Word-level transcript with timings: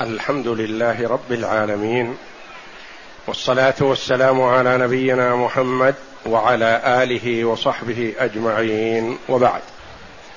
الحمد 0.00 0.48
لله 0.48 1.08
رب 1.08 1.32
العالمين 1.32 2.16
والصلاة 3.26 3.74
والسلام 3.80 4.42
على 4.42 4.78
نبينا 4.78 5.36
محمد 5.36 5.94
وعلى 6.26 6.80
آله 7.02 7.44
وصحبه 7.44 8.14
أجمعين 8.18 9.18
وبعد. 9.28 9.60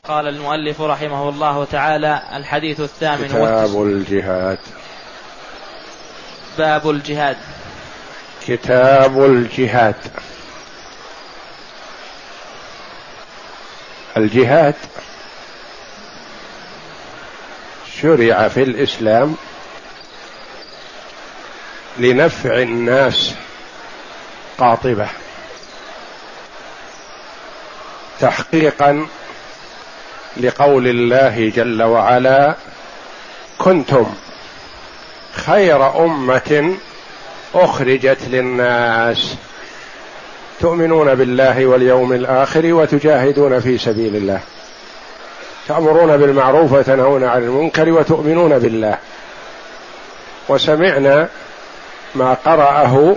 قال 0.03 0.27
المؤلف 0.27 0.81
رحمه 0.81 1.29
الله 1.29 1.65
تعالى 1.65 2.21
الحديث 2.33 2.79
الثامن 2.79 3.27
كتاب 3.27 3.81
الجهاد. 3.81 4.59
باب 6.57 6.89
الجهاد. 6.89 7.37
كتاب 8.47 9.25
الجهاد. 9.25 9.95
الجهاد 14.17 14.75
شرع 18.01 18.47
في 18.47 18.63
الإسلام 18.63 19.35
لنفع 21.99 22.61
الناس. 22.61 23.33
قاطبة. 24.57 25.07
تحقيقا 28.19 29.07
لقول 30.37 30.87
الله 30.87 31.51
جل 31.55 31.83
وعلا 31.83 32.55
كنتم 33.57 34.05
خير 35.33 36.05
أمة 36.05 36.75
أخرجت 37.55 38.17
للناس. 38.27 39.35
تؤمنون 40.59 41.15
بالله 41.15 41.65
واليوم 41.65 42.13
الآخر 42.13 42.73
وتجاهدون 42.73 43.59
في 43.59 43.77
سبيل 43.77 44.15
الله. 44.15 44.39
تأمرون 45.67 46.17
بالمعروف 46.17 46.71
وتنهون 46.71 47.23
عن 47.23 47.43
المنكر 47.43 47.89
وتؤمنون 47.89 48.59
بالله. 48.59 48.97
وسمعنا 50.49 51.29
ما 52.17 52.37
قرأه 52.45 53.15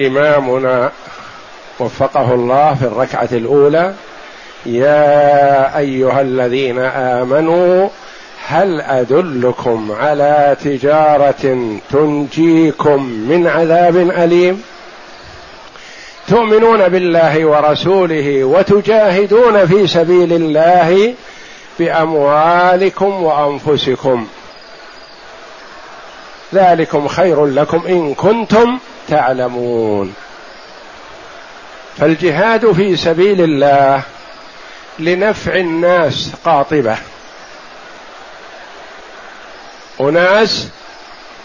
إمامنا 0.00 0.92
وفقه 1.80 2.34
الله 2.34 2.74
في 2.74 2.84
الركعة 2.84 3.28
الأولى 3.32 3.94
يا 4.66 5.78
أيها 5.78 6.20
الذين 6.20 6.78
آمنوا 6.78 7.88
هل 8.46 8.80
أدلكم 8.80 9.92
على 10.00 10.56
تجارة 10.64 11.78
تنجيكم 11.90 13.02
من 13.02 13.46
عذاب 13.46 13.96
أليم؟ 13.96 14.62
تؤمنون 16.28 16.88
بالله 16.88 17.44
ورسوله 17.44 18.44
وتجاهدون 18.44 19.66
في 19.66 19.86
سبيل 19.86 20.32
الله 20.32 21.14
بأموالكم 21.78 23.22
وأنفسكم. 23.22 24.26
ذلكم 26.54 27.08
خير 27.08 27.46
لكم 27.46 27.82
إن 27.88 28.14
كنتم 28.14 28.78
تعلمون. 29.08 30.14
فالجهاد 31.98 32.72
في 32.72 32.96
سبيل 32.96 33.40
الله 33.40 34.02
لنفع 34.98 35.54
الناس 35.54 36.30
قاطبة. 36.44 36.96
أناس 40.00 40.68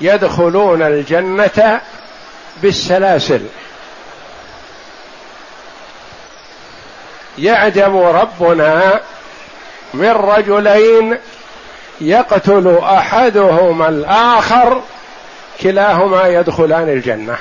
يدخلون 0.01 0.81
الجنة 0.81 1.81
بالسلاسل. 2.61 3.41
يعجب 7.37 7.97
ربنا 7.97 8.99
من 9.93 10.11
رجلين 10.11 11.17
يقتل 12.01 12.77
احدهما 12.83 13.89
الآخر 13.89 14.81
كلاهما 15.61 16.27
يدخلان 16.27 16.89
الجنة. 16.89 17.37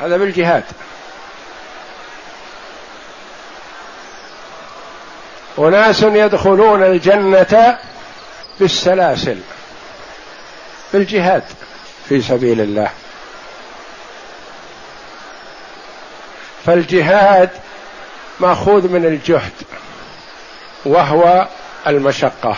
هذا 0.00 0.16
بالجهاد. 0.16 0.64
أناس 5.58 6.02
يدخلون 6.02 6.82
الجنة 6.82 7.78
بالسلاسل 8.60 9.38
بالجهاد 10.92 11.42
في 12.08 12.20
سبيل 12.20 12.60
الله. 12.60 12.90
فالجهاد 16.66 17.50
مأخوذ 18.40 18.88
من 18.88 19.06
الجهد 19.06 19.52
وهو 20.84 21.48
المشقة. 21.86 22.56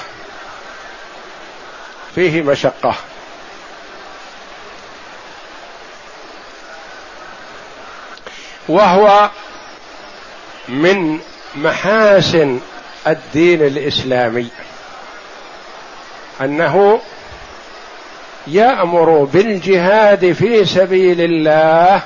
فيه 2.15 2.43
مشقة. 2.43 2.95
وهو 8.69 9.31
من 10.69 11.21
محاسن 11.57 12.61
الدين 13.07 13.63
الإسلامي. 13.63 14.49
أنه 16.41 17.01
يأمر 18.47 19.25
بالجهاد 19.25 20.33
في 20.33 20.65
سبيل 20.65 21.21
الله 21.21 22.03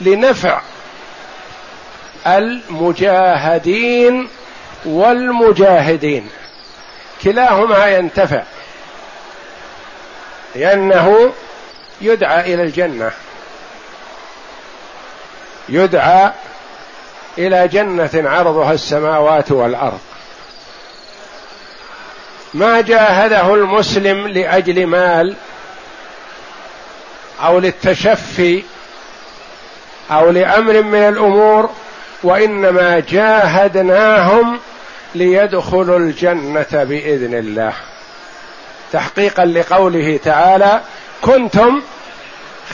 لنفع 0.00 0.60
المجاهدين 2.26 4.28
والمجاهدين. 4.84 6.28
كلاهما 7.24 7.86
ينتفع. 7.86 8.42
لأنه 10.54 11.32
يدعى 12.00 12.54
إلى 12.54 12.62
الجنة. 12.62 13.10
يدعى 15.68 16.30
إلى 17.38 17.68
جنة 17.68 18.10
عرضها 18.14 18.72
السماوات 18.72 19.52
والأرض. 19.52 20.00
ما 22.54 22.80
جاهده 22.80 23.54
المسلم 23.54 24.26
لأجل 24.26 24.86
مال 24.86 25.36
أو 27.42 27.58
للتشفي 27.58 28.62
أو 30.10 30.30
لأمر 30.30 30.82
من 30.82 31.08
الأمور 31.08 31.70
وإنما 32.22 33.02
جاهدناهم 33.08 34.60
ليدخلوا 35.14 35.98
الجنة 35.98 36.66
بإذن 36.72 37.34
الله. 37.34 37.72
تحقيقا 38.92 39.44
لقوله 39.44 40.20
تعالى 40.24 40.80
كنتم 41.22 41.82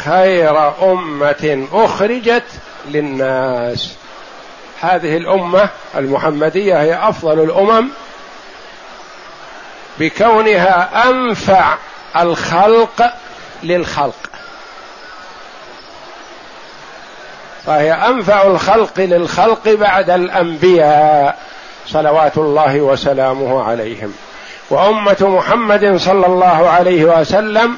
خير 0.05 0.73
أمة 0.93 1.67
أخرجت 1.73 2.45
للناس. 2.89 3.95
هذه 4.81 5.17
الأمة 5.17 5.69
المحمدية 5.97 6.83
هي 6.83 7.09
أفضل 7.09 7.45
الأمم 7.45 7.89
بكونها 9.99 11.09
أنفع 11.11 11.75
الخلق 12.17 13.13
للخلق. 13.63 14.31
فهي 17.67 17.93
أنفع 17.93 18.43
الخلق 18.43 19.01
للخلق 19.01 19.69
بعد 19.69 20.11
الأنبياء. 20.11 21.50
صلوات 21.87 22.39
الله 22.39 22.81
وسلامه 22.81 23.63
عليهم. 23.65 24.15
وأمة 24.71 25.17
محمد 25.21 25.97
صلى 25.97 26.27
الله 26.27 26.69
عليه 26.69 27.05
وسلم 27.05 27.77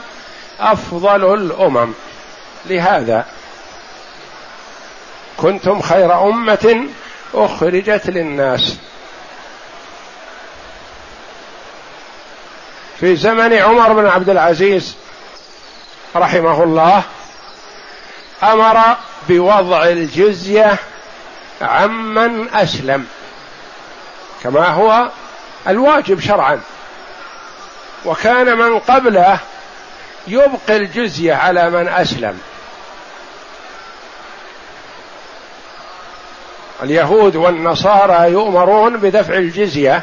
أفضل 0.61 1.35
الأمم. 1.35 1.93
لهذا 2.67 3.27
كنتم 5.37 5.81
خير 5.81 6.23
أمة 6.29 6.87
أخرجت 7.35 8.11
للناس. 8.11 8.77
في 13.01 13.17
زمن 13.17 13.53
عمر 13.53 13.93
بن 13.93 14.07
عبد 14.07 14.29
العزيز 14.29 14.97
رحمه 16.17 16.63
الله 16.63 17.03
أمر 18.43 18.97
بوضع 19.29 19.85
الجزية 19.85 20.77
عمن 21.63 22.49
أسلم. 22.55 23.07
كما 24.43 24.69
هو 24.69 25.09
الواجب 25.69 26.21
شرعا. 26.21 26.61
وكان 28.05 28.59
من 28.59 28.79
قبله 28.79 29.39
يبقي 30.27 30.77
الجزية 30.77 31.35
على 31.35 31.71
من 31.71 31.89
أسلم. 31.89 32.41
اليهود 36.83 37.37
والنصارى 37.37 38.33
يؤمرون 38.33 38.97
بدفع 38.97 39.35
الجزية 39.35 40.03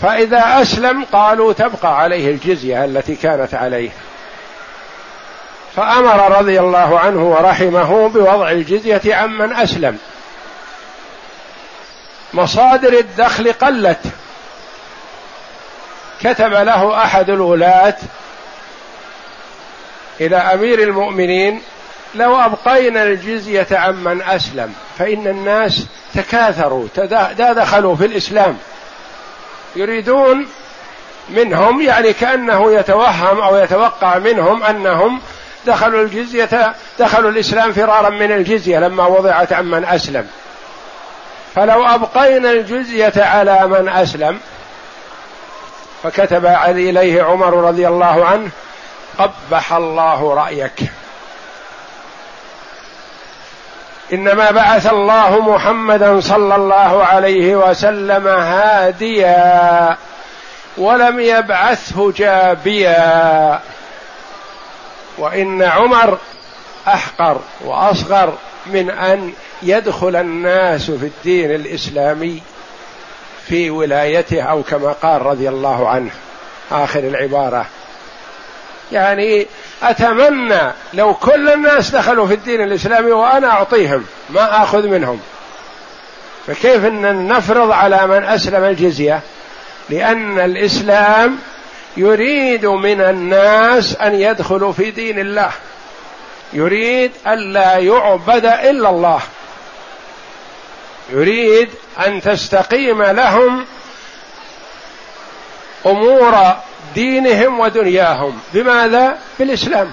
فإذا 0.00 0.62
أسلم 0.62 1.04
قالوا 1.04 1.52
تبقى 1.52 2.00
عليه 2.00 2.30
الجزية 2.30 2.84
التي 2.84 3.16
كانت 3.16 3.54
عليه. 3.54 3.90
فأمر 5.76 6.38
رضي 6.38 6.60
الله 6.60 6.98
عنه 6.98 7.22
ورحمه 7.22 8.08
بوضع 8.08 8.50
الجزية 8.50 9.14
عمن 9.14 9.52
أسلم. 9.52 9.98
مصادر 12.34 12.92
الدخل 12.92 13.52
قلت. 13.52 14.00
كتب 16.20 16.52
له 16.52 17.04
أحد 17.04 17.30
الولاه 17.30 17.96
إلى 20.20 20.36
أمير 20.36 20.82
المؤمنين 20.82 21.62
لو 22.14 22.36
أبقينا 22.36 23.02
الجزية 23.02 23.66
عمن 23.72 24.22
أسلم 24.22 24.74
فإن 24.98 25.26
الناس 25.26 25.86
تكاثروا 26.14 26.86
دخلوا 27.38 27.96
في 27.96 28.06
الإسلام. 28.06 28.58
يريدون 29.76 30.46
منهم 31.28 31.80
يعني 31.80 32.12
كأنه 32.12 32.72
يتوهم 32.72 33.40
أو 33.40 33.56
يتوقع 33.56 34.18
منهم 34.18 34.62
أنهم 34.62 35.20
دخلوا 35.66 36.02
الجزية 36.02 36.74
دخلوا 36.98 37.30
الإسلام 37.30 37.72
فرارا 37.72 38.10
من 38.10 38.32
الجزية 38.32 38.78
لما 38.78 39.06
وضعت 39.06 39.52
عمن 39.52 39.84
أسلم. 39.84 40.26
فلو 41.54 41.86
أبقينا 41.86 42.50
الجزية 42.50 43.12
على 43.16 43.66
من 43.66 43.88
أسلم 43.88 44.40
فكتب 46.02 46.46
إليه 46.46 47.22
عمر 47.22 47.54
رضي 47.54 47.88
الله 47.88 48.26
عنه 48.26 48.50
قبح 49.18 49.72
الله 49.72 50.34
رأيك. 50.34 50.82
إنما 54.12 54.50
بعث 54.50 54.86
الله 54.86 55.40
محمدا 55.40 56.20
صلى 56.20 56.54
الله 56.54 57.04
عليه 57.04 57.56
وسلم 57.56 58.28
هاديا 58.28 59.96
ولم 60.76 61.20
يبعثه 61.20 62.12
جابيا. 62.12 63.60
وإن 65.18 65.62
عمر 65.62 66.18
أحقر 66.88 67.40
وأصغر 67.60 68.34
من 68.66 68.90
أن 68.90 69.32
يدخل 69.62 70.16
الناس 70.16 70.90
في 70.90 71.06
الدين 71.06 71.54
الإسلامي 71.54 72.42
في 73.48 73.70
ولايته 73.70 74.42
أو 74.42 74.62
كما 74.62 74.92
قال 74.92 75.22
رضي 75.22 75.48
الله 75.48 75.88
عنه. 75.88 76.10
آخر 76.72 77.00
العبارة. 77.00 77.66
يعني 78.92 79.46
أتمنى 79.82 80.72
لو 80.94 81.14
كل 81.14 81.48
الناس 81.48 81.90
دخلوا 81.90 82.26
في 82.26 82.34
الدين 82.34 82.60
الإسلامي 82.60 83.10
وأنا 83.10 83.50
أعطيهم 83.50 84.04
ما 84.30 84.62
آخذ 84.62 84.88
منهم. 84.88 85.20
فكيف 86.46 86.84
إن 86.84 87.28
نفرض 87.28 87.70
على 87.70 88.06
من 88.06 88.24
أسلم 88.24 88.64
الجزية؟ 88.64 89.20
لأن 89.90 90.40
الإسلام 90.40 91.38
يريد 91.96 92.66
من 92.66 93.00
الناس 93.00 93.96
أن 93.96 94.14
يدخلوا 94.14 94.72
في 94.72 94.90
دين 94.90 95.18
الله. 95.18 95.50
يريد 96.52 97.12
الا 97.26 97.76
يعبد 97.76 98.44
إلا 98.44 98.88
الله. 98.88 99.20
يريد 101.10 101.70
أن 102.06 102.22
تستقيم 102.22 103.02
لهم 103.02 103.66
أمور 105.86 106.56
دينهم 106.94 107.60
ودنياهم. 107.60 108.40
بماذا؟ 108.54 109.18
بالإسلام. 109.38 109.92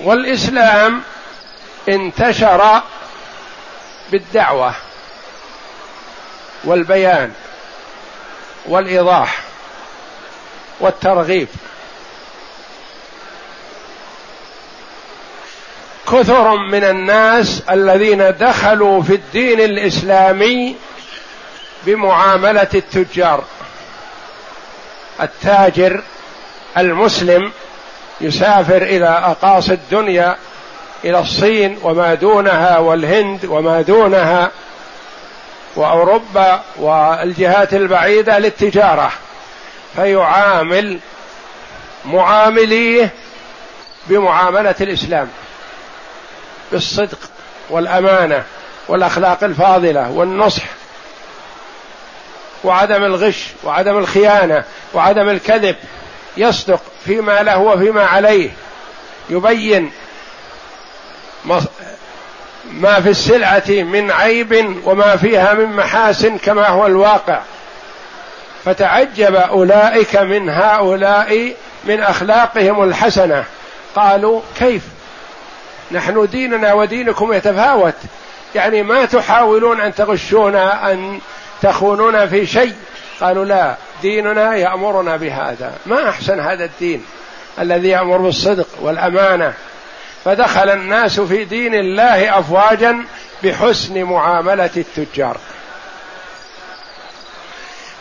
والإسلام 0.00 1.02
انتشر 1.88 2.82
بالدعوة 4.12 4.74
والبيان 6.64 7.32
والإيضاح. 8.66 9.49
والترغيب. 10.80 11.48
كثر 16.12 16.56
من 16.56 16.84
الناس 16.84 17.62
الذين 17.70 18.34
دخلوا 18.40 19.02
في 19.02 19.14
الدين 19.14 19.60
الإسلامي 19.60 20.76
بمعاملة 21.86 22.68
التجار. 22.74 23.44
التاجر 25.22 26.02
المسلم 26.78 27.52
يسافر 28.20 28.82
إلى 28.82 29.08
أقاصي 29.08 29.72
الدنيا 29.72 30.36
إلى 31.04 31.20
الصين 31.20 31.78
وما 31.82 32.14
دونها 32.14 32.78
والهند 32.78 33.44
وما 33.44 33.82
دونها 33.82 34.50
وأوروبا 35.76 36.62
والجهات 36.76 37.74
البعيدة 37.74 38.38
للتجارة. 38.38 39.12
فيعامل 39.96 40.98
معامليه 42.04 43.10
بمعاملة 44.06 44.74
الإسلام 44.80 45.28
بالصدق 46.72 47.18
والأمانة 47.70 48.44
والأخلاق 48.88 49.44
الفاضلة 49.44 50.10
والنصح 50.10 50.62
وعدم 52.64 53.04
الغش 53.04 53.46
وعدم 53.64 53.98
الخيانة 53.98 54.64
وعدم 54.94 55.28
الكذب 55.28 55.76
يصدق 56.36 56.82
فيما 57.04 57.42
له 57.42 57.58
وفيما 57.58 58.04
عليه 58.04 58.50
يبين 59.30 59.92
ما 62.72 63.00
في 63.00 63.08
السلعة 63.08 63.68
من 63.68 64.10
عيب 64.10 64.80
وما 64.84 65.16
فيها 65.16 65.54
من 65.54 65.66
محاسن 65.66 66.38
كما 66.38 66.68
هو 66.68 66.86
الواقع. 66.86 67.40
فتعجب 68.64 69.34
أولئك 69.34 70.16
من 70.16 70.48
هؤلاء 70.48 71.54
من 71.84 72.00
أخلاقهم 72.00 72.82
الحسنة. 72.82 73.44
قالوا 73.96 74.40
كيف؟ 74.58 74.82
نحن 75.92 76.26
ديننا 76.26 76.72
ودينكم 76.72 77.32
يتفاوت. 77.32 77.94
يعني 78.54 78.82
ما 78.82 79.04
تحاولون 79.04 79.80
أن 79.80 79.94
تغشونا 79.94 80.92
أن 80.92 81.18
تخونونا 81.62 82.26
في 82.26 82.46
شيء. 82.46 82.74
قالوا 83.20 83.44
لا 83.44 83.74
ديننا 84.02 84.56
يأمرنا 84.56 85.16
بهذا. 85.16 85.72
ما 85.86 86.08
أحسن 86.08 86.40
هذا 86.40 86.64
الدين 86.64 87.04
الذي 87.58 87.88
يأمر 87.88 88.16
بالصدق 88.16 88.68
والأمانة. 88.80 89.52
فدخل 90.24 90.70
الناس 90.70 91.20
في 91.20 91.44
دين 91.44 91.74
الله 91.74 92.38
افواجا 92.38 93.04
بحسن 93.42 94.02
معاملة 94.02 94.70
التجار. 94.76 95.36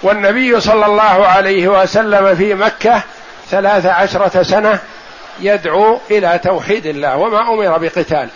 والنبي 0.04 0.60
صلى 0.60 0.86
الله 0.86 1.28
عليه 1.28 1.68
وسلم 1.68 2.36
في 2.36 2.54
مكة 2.54 3.02
ثلاث 3.50 3.86
عشرة 3.86 4.44
سنة 4.44 4.80
يدعو 5.40 6.00
إلى 6.12 6.40
توحيد 6.44 6.86
الله 6.86 7.18
وما 7.18 7.42
أمر 7.42 7.78
بقتال. 7.78 8.30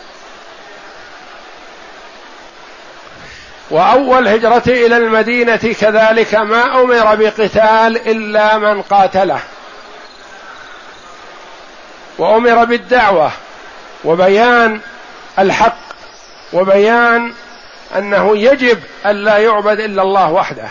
وأول 3.69 4.27
هجرته 4.27 4.86
إلى 4.86 4.98
المدينة 4.98 5.75
كذلك 5.81 6.36
ما 6.36 6.81
أمر 6.81 7.16
بقتال 7.16 8.07
إلا 8.07 8.57
من 8.57 8.81
قاتله. 8.81 9.40
وأمر 12.18 12.66
بالدعوة 12.66 13.31
وبيان 14.04 14.81
الحق 15.40 15.78
وبيان 16.54 17.33
أنه 17.95 18.37
يجب 18.37 18.80
أن 19.06 19.16
لا 19.16 19.37
يعبد 19.37 19.80
إلا 19.80 20.02
الله 20.02 20.31
وحده. 20.31 20.69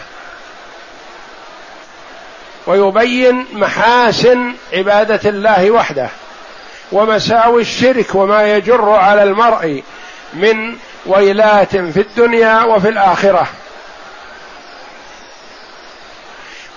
ويبين 2.66 3.47
محاسن 3.52 4.54
عبادة 4.73 5.31
الله 5.31 5.71
وحده 5.71 6.09
ومساوي 6.92 7.62
الشرك 7.62 8.14
وما 8.14 8.57
يجر 8.57 8.90
على 8.90 9.23
المرء 9.23 9.83
من 10.35 10.76
ويلات 11.07 11.76
في 11.76 12.00
الدنيا 12.00 12.64
وفي 12.64 12.88
الآخرة. 12.88 13.47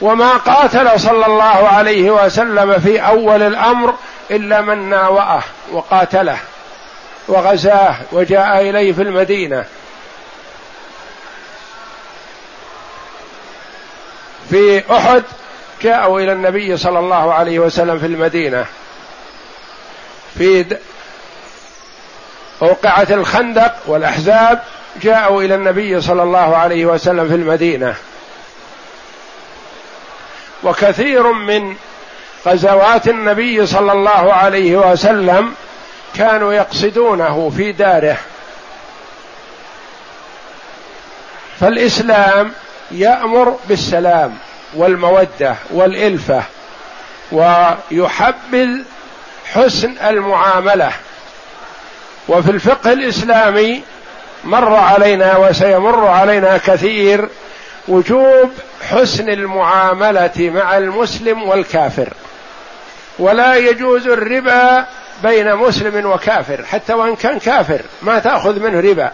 وما 0.01 0.37
قاتل 0.37 0.99
صلى 0.99 1.25
الله 1.25 1.67
عليه 1.67 2.11
وسلم 2.11 2.79
في 2.79 2.99
أول 2.99 3.41
الأمر 3.41 3.95
إلا 4.31 4.61
من 4.61 4.89
ناوأه 4.89 5.43
وقاتله 5.71 6.37
وغزاه 7.27 7.95
وجاء 8.11 8.69
إليه 8.69 8.93
في 8.93 9.01
المدينة. 9.01 9.65
في 14.49 14.83
أحد 14.91 15.23
جاءوا 15.81 16.19
إلى 16.19 16.31
النبي 16.31 16.77
صلى 16.77 16.99
الله 16.99 17.33
عليه 17.33 17.59
وسلم 17.59 17.99
في 17.99 18.05
المدينة. 18.05 18.65
في 20.37 20.77
أوقعة 22.61 23.07
الخندق 23.09 23.75
والأحزاب 23.85 24.63
جاءوا 25.01 25.43
إلى 25.43 25.55
النبي 25.55 26.01
صلى 26.01 26.23
الله 26.23 26.57
عليه 26.57 26.85
وسلم 26.85 27.27
في 27.27 27.35
المدينة. 27.35 27.95
وكثير 30.63 31.31
من 31.31 31.75
غزوات 32.47 33.07
النبي 33.07 33.65
صلى 33.65 33.91
الله 33.91 34.33
عليه 34.33 34.75
وسلم 34.75 35.53
كانوا 36.15 36.53
يقصدونه 36.53 37.51
في 37.57 37.71
داره. 37.71 38.17
فالإسلام 41.59 42.51
يأمر 42.91 43.59
بالسلام. 43.69 44.37
والمودة 44.75 45.55
والإلفة 45.71 46.43
ويحبذ 47.31 48.69
حسن 49.53 49.95
المعاملة. 50.07 50.91
وفي 52.27 52.51
الفقه 52.51 52.93
الإسلامي 52.93 53.83
مر 54.43 54.75
علينا 54.75 55.37
وسيمر 55.37 56.07
علينا 56.07 56.57
كثير 56.57 57.29
وجوب 57.87 58.51
حسن 58.89 59.29
المعاملة 59.29 60.31
مع 60.37 60.77
المسلم 60.77 61.43
والكافر. 61.43 62.13
ولا 63.19 63.55
يجوز 63.55 64.07
الربا 64.07 64.85
بين 65.23 65.55
مسلم 65.55 66.05
وكافر 66.05 66.65
حتى 66.65 66.93
وإن 66.93 67.15
كان 67.15 67.39
كافر 67.39 67.81
ما 68.01 68.19
تأخذ 68.19 68.59
منه 68.59 68.79
ربا. 68.79 69.11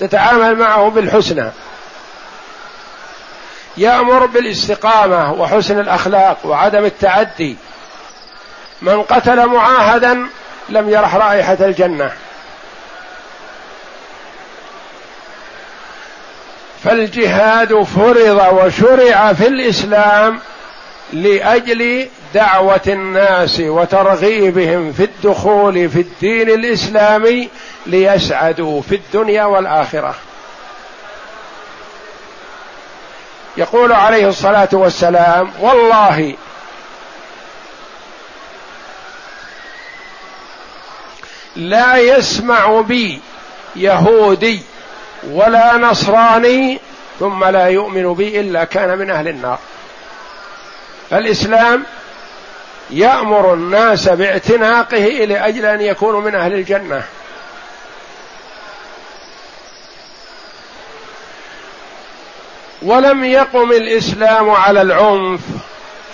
تتعامل 0.00 0.56
معه 0.56 0.88
بالحسنى. 0.88 1.50
يأمر 3.76 4.26
بالاستقامة 4.26 5.32
وحسن 5.32 5.80
الأخلاق 5.80 6.38
وعدم 6.44 6.84
التعدي. 6.84 7.56
من 8.82 9.02
قتل 9.02 9.46
معاهدا 9.46 10.26
لم 10.68 10.90
يرح 10.90 11.14
رائحة 11.14 11.58
الجنة. 11.60 12.12
فالجهاد 16.84 17.82
فرض 17.82 18.52
وشرع 18.52 19.32
في 19.32 19.46
الإسلام 19.46 20.38
لأجل 21.12 22.08
دعوة 22.34 22.80
الناس 22.86 23.60
وترغيبهم 23.60 24.92
في 24.92 25.04
الدخول 25.04 25.88
في 25.88 26.00
الدين 26.00 26.50
الإسلامي 26.50 27.48
ليسعدوا 27.86 28.82
في 28.82 28.94
الدنيا 28.94 29.44
والآخرة. 29.44 30.14
يقول 33.56 33.92
عليه 33.92 34.28
الصلاة 34.28 34.68
والسلام 34.72 35.50
والله. 35.60 36.34
لا 41.56 41.96
يسمع 41.96 42.80
بي 42.80 43.20
يهودي 43.76 44.62
ولا 45.30 45.76
نصراني 45.76 46.80
ثم 47.20 47.44
لا 47.44 47.66
يؤمن 47.66 48.14
بي 48.14 48.40
إلا 48.40 48.64
كان 48.64 48.98
من 48.98 49.10
أهل 49.10 49.28
النار. 49.28 49.58
فالإسلام 51.10 51.84
يأمر 52.90 53.54
الناس 53.54 54.08
باعتناقه 54.08 55.24
لأجل 55.24 55.66
أن 55.66 55.80
يكونوا 55.80 56.20
من 56.20 56.34
أهل 56.34 56.52
الجنة. 56.52 57.02
ولم 62.84 63.24
يقم 63.24 63.72
الإسلام 63.72 64.50
على 64.50 64.82
العنف 64.82 65.40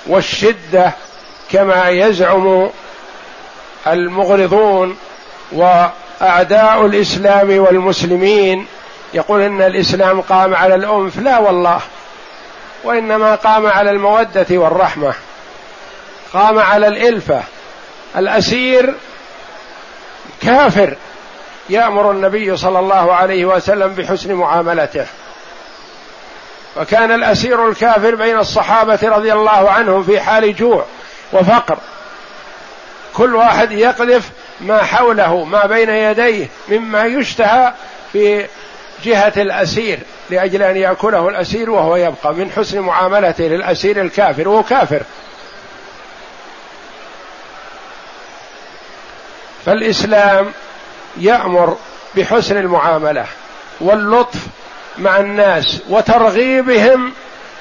والشدة 0.06 0.92
كما 1.50 1.88
يزعم 1.88 2.70
المغرضون 3.86 4.98
وأعداء 5.52 6.86
الإسلام 6.86 7.58
والمسلمين. 7.58 8.66
يقول 9.14 9.40
إن 9.40 9.62
الإسلام 9.62 10.20
قام 10.20 10.54
على 10.54 10.74
الانف 10.74 11.18
لا 11.18 11.38
والله 11.38 11.80
وإنما 12.84 13.34
قام 13.34 13.66
على 13.66 13.90
المودة 13.90 14.46
والرحمة 14.50 15.14
قام 16.32 16.58
على 16.58 16.88
الإلفة. 16.88 17.42
الأسير 18.16 18.94
كافر 20.42 20.96
يأمر 21.70 22.10
النبي 22.10 22.56
صلى 22.56 22.78
الله 22.78 23.14
عليه 23.14 23.44
وسلم 23.44 23.94
بحسن 23.94 24.34
معاملته. 24.34 25.06
وكان 26.78 27.12
الأسير 27.12 27.68
الكافر 27.68 28.14
بين 28.14 28.38
الصحابة 28.38 28.98
رضي 29.02 29.32
الله 29.32 29.70
عنهم 29.70 30.02
في 30.04 30.20
حال 30.20 30.56
جوع 30.56 30.84
وفقر. 31.32 31.78
كل 33.14 33.34
واحد 33.34 33.72
يقذف 33.72 34.30
ما 34.60 34.82
حوله 34.82 35.44
ما 35.44 35.66
بين 35.66 35.88
يديه 35.90 36.46
مما 36.68 37.04
يشتهى 37.04 37.72
في 38.12 38.46
جهة 39.04 39.32
الأسير 39.36 39.98
لأجل 40.30 40.62
أن 40.62 40.76
يأكله 40.76 41.28
الأسير 41.28 41.70
وهو 41.70 41.96
يبقى 41.96 42.34
من 42.34 42.50
حسن 42.50 42.80
معاملته 42.80 43.44
للأسير 43.44 44.00
الكافر 44.00 44.48
وهو 44.48 44.62
كافر. 44.62 45.02
فالإسلام 49.66 50.52
يأمر 51.16 51.76
بحسن 52.16 52.56
المعاملة 52.56 53.26
واللطف 53.80 54.38
مع 54.98 55.20
الناس 55.20 55.82
وترغيبهم 55.88 57.12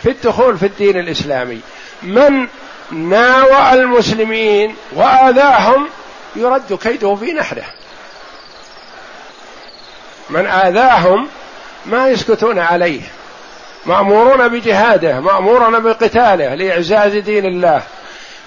في 0.04 0.10
الدخول 0.10 0.58
في 0.58 0.66
الدين 0.66 0.98
الإسلامي. 0.98 1.62
من 2.04 2.48
ناوى 2.92 3.74
المسلمين 3.74 4.76
وآذاهم 4.96 5.88
يرد 6.36 6.74
كيده 6.84 7.16
في 7.16 7.34
نحره. 7.34 7.64
من 10.30 10.48
آذاهم 10.48 11.28
ما 11.86 12.10
يسكتون 12.10 12.60
عليه. 12.60 13.02
مأمورون 13.86 14.48
بجهاده 14.48 15.20
مأمورون 15.20 15.80
بقتاله 15.80 16.56
لإعزاز 16.56 17.16
دين 17.16 17.46
الله. 17.46 17.82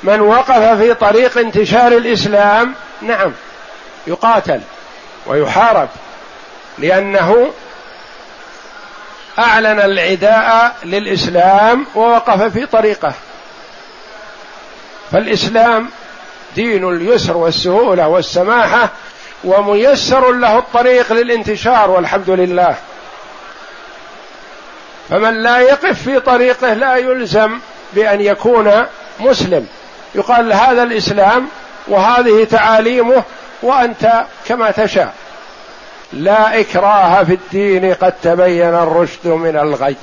من 0.03 0.21
وقف 0.21 0.81
في 0.81 0.95
طريق 0.95 1.39
انتشار 1.39 1.93
الإسلام 1.93 2.75
نعم 3.03 3.33
يقاتل 4.07 4.61
ويحارب 5.27 5.89
لأنه 6.79 7.53
أعلن 9.39 9.81
العداء 9.81 10.77
للإسلام 10.85 11.87
ووقف 11.95 12.43
في 12.43 12.67
طريقه. 12.67 13.13
فالإسلام 15.13 15.89
دين 16.55 16.89
اليسر 16.89 17.37
والسهولة 17.37 18.09
والسماحة 18.09 18.89
وميسر 19.45 20.33
له 20.33 20.59
الطريق 20.59 21.13
للانتشار 21.13 21.91
والحمد 21.91 22.31
لله. 22.31 22.75
فمن 25.11 25.43
لا 25.43 25.59
يقف 25.59 26.03
في 26.03 26.21
طريقه 26.21 26.75
لا 26.75 26.97
يلزم 26.97 27.59
بأن 27.93 28.21
يكون 28.21 28.87
مسلم. 29.21 29.67
يقال 30.15 30.53
هذا 30.53 30.83
الإسلام 30.83 31.49
وهذه 31.89 32.45
تعاليمه 32.45 33.23
وأنت 33.63 34.25
كما 34.47 34.71
تشاء. 34.71 35.15
لا 36.13 36.61
إكراه 36.61 37.25
في 37.25 37.35
الدين 37.35 37.95
قد 37.95 38.15
تبين 38.23 38.75
الرشد 38.75 39.27
من 39.27 39.57
الغي. 39.57 39.97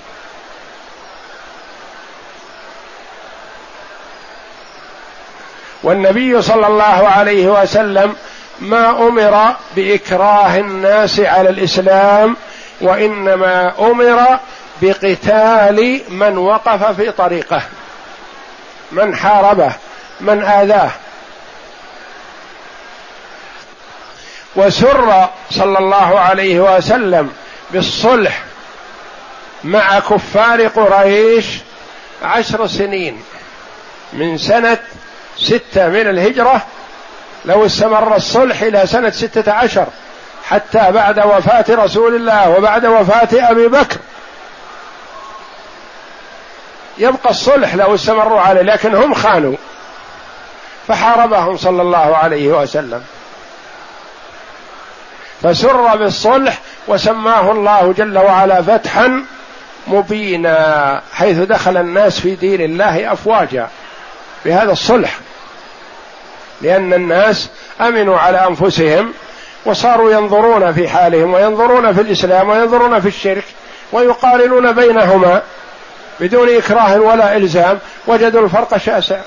والنبي 5.84 6.42
صلى 6.42 6.68
الله 6.68 7.08
عليه 7.08 7.62
وسلم 7.62 8.16
ما 8.60 8.90
أمر 8.90 9.56
بإكراه 9.76 10.58
الناس 10.58 11.20
على 11.20 11.50
الإسلام 11.50 12.38
وإنما 12.82 13.74
أمر 13.80 14.40
بقتال 14.82 16.02
من 16.10 16.38
وقف 16.38 16.96
في 17.02 17.12
طريقه 17.12 17.62
من 18.92 19.16
حاربه 19.16 19.72
من 20.22 20.44
آذاه. 20.44 20.92
وسر 24.56 25.30
صلى 25.52 25.80
الله 25.80 26.20
عليه 26.20 26.60
وسلم 26.60 27.34
بالصلح 27.72 28.44
مع 29.64 30.00
كفار 30.00 30.68
قريش 30.68 31.46
عشر 32.24 32.68
سنين 32.68 33.24
من 34.14 34.38
سنة 34.38 34.78
ستة 35.38 35.88
من 35.88 36.08
الهجرة. 36.10 36.62
لو 37.46 37.66
استمر 37.66 38.16
الصلح 38.16 38.62
إلى 38.62 38.88
سنة 38.88 39.10
ستة 39.10 39.54
عشر 39.54 39.86
حتى 40.50 40.92
بعد 40.92 41.20
وفاة 41.20 41.66
رسول 41.70 42.16
الله 42.16 42.50
وبعد 42.50 42.86
وفاة 42.86 43.52
أبي 43.52 43.68
بكر. 43.68 43.98
يبقى 46.98 47.30
الصلح 47.30 47.76
لو 47.76 47.96
استمروا 47.96 48.42
عليه 48.42 48.62
لكن 48.62 48.96
هم 48.96 49.14
خانوا 49.14 49.56
فحاربهم 50.88 51.58
صلى 51.58 51.82
الله 51.82 52.18
عليه 52.18 52.48
وسلم. 52.48 53.04
فسر 55.44 55.96
بالصلح 55.96 56.60
وسماه 56.88 57.52
الله 57.52 57.94
جل 57.98 58.18
وعلا 58.18 58.62
فتحا 58.62 59.24
مبينا 59.88 61.02
حيث 61.14 61.38
دخل 61.38 61.78
الناس 61.78 62.20
في 62.20 62.36
دين 62.36 62.62
الله 62.62 63.14
أفواجا 63.14 63.68
بهذا 64.46 64.72
الصلح. 64.72 65.20
لأن 66.62 66.94
الناس 66.94 67.50
أمنوا 67.82 68.20
على 68.20 68.48
أنفسهم 68.48 69.14
وصاروا 69.66 70.12
ينظرون 70.12 70.74
في 70.74 70.90
حالهم 70.90 71.34
وينظرون 71.34 71.94
في 71.94 72.02
الإسلام 72.02 72.50
وينظرون 72.50 73.00
في 73.00 73.08
الشرك 73.08 73.44
ويقارنون 73.92 74.72
بينهما 74.72 75.42
بدون 76.20 76.50
إكراه 76.50 77.00
ولا 77.00 77.38
إلزام. 77.38 77.80
وجدوا 78.08 78.46
الفرق 78.46 78.78
شاسع. 78.78 79.20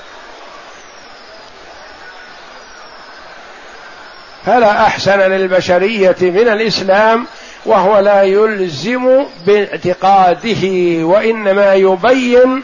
فلا 4.45 4.85
أحسن 4.85 5.19
للبشرية 5.19 6.15
من 6.21 6.47
الإسلام 6.47 7.25
وهو 7.65 7.99
لا 7.99 8.23
يلزم 8.23 9.25
باعتقاده 9.45 10.67
وإنما 11.05 11.73
يبين 11.73 12.63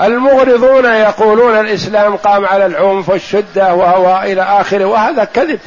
المغرضون 0.00 0.84
يقولون 0.84 1.60
الإسلام 1.60 2.16
قام 2.16 2.46
على 2.46 2.66
العنف 2.66 3.08
والشدة 3.08 3.74
وهو 3.74 4.22
إلى 4.22 4.42
آخره 4.42 4.84
وهذا 4.84 5.24
كذب 5.24 5.60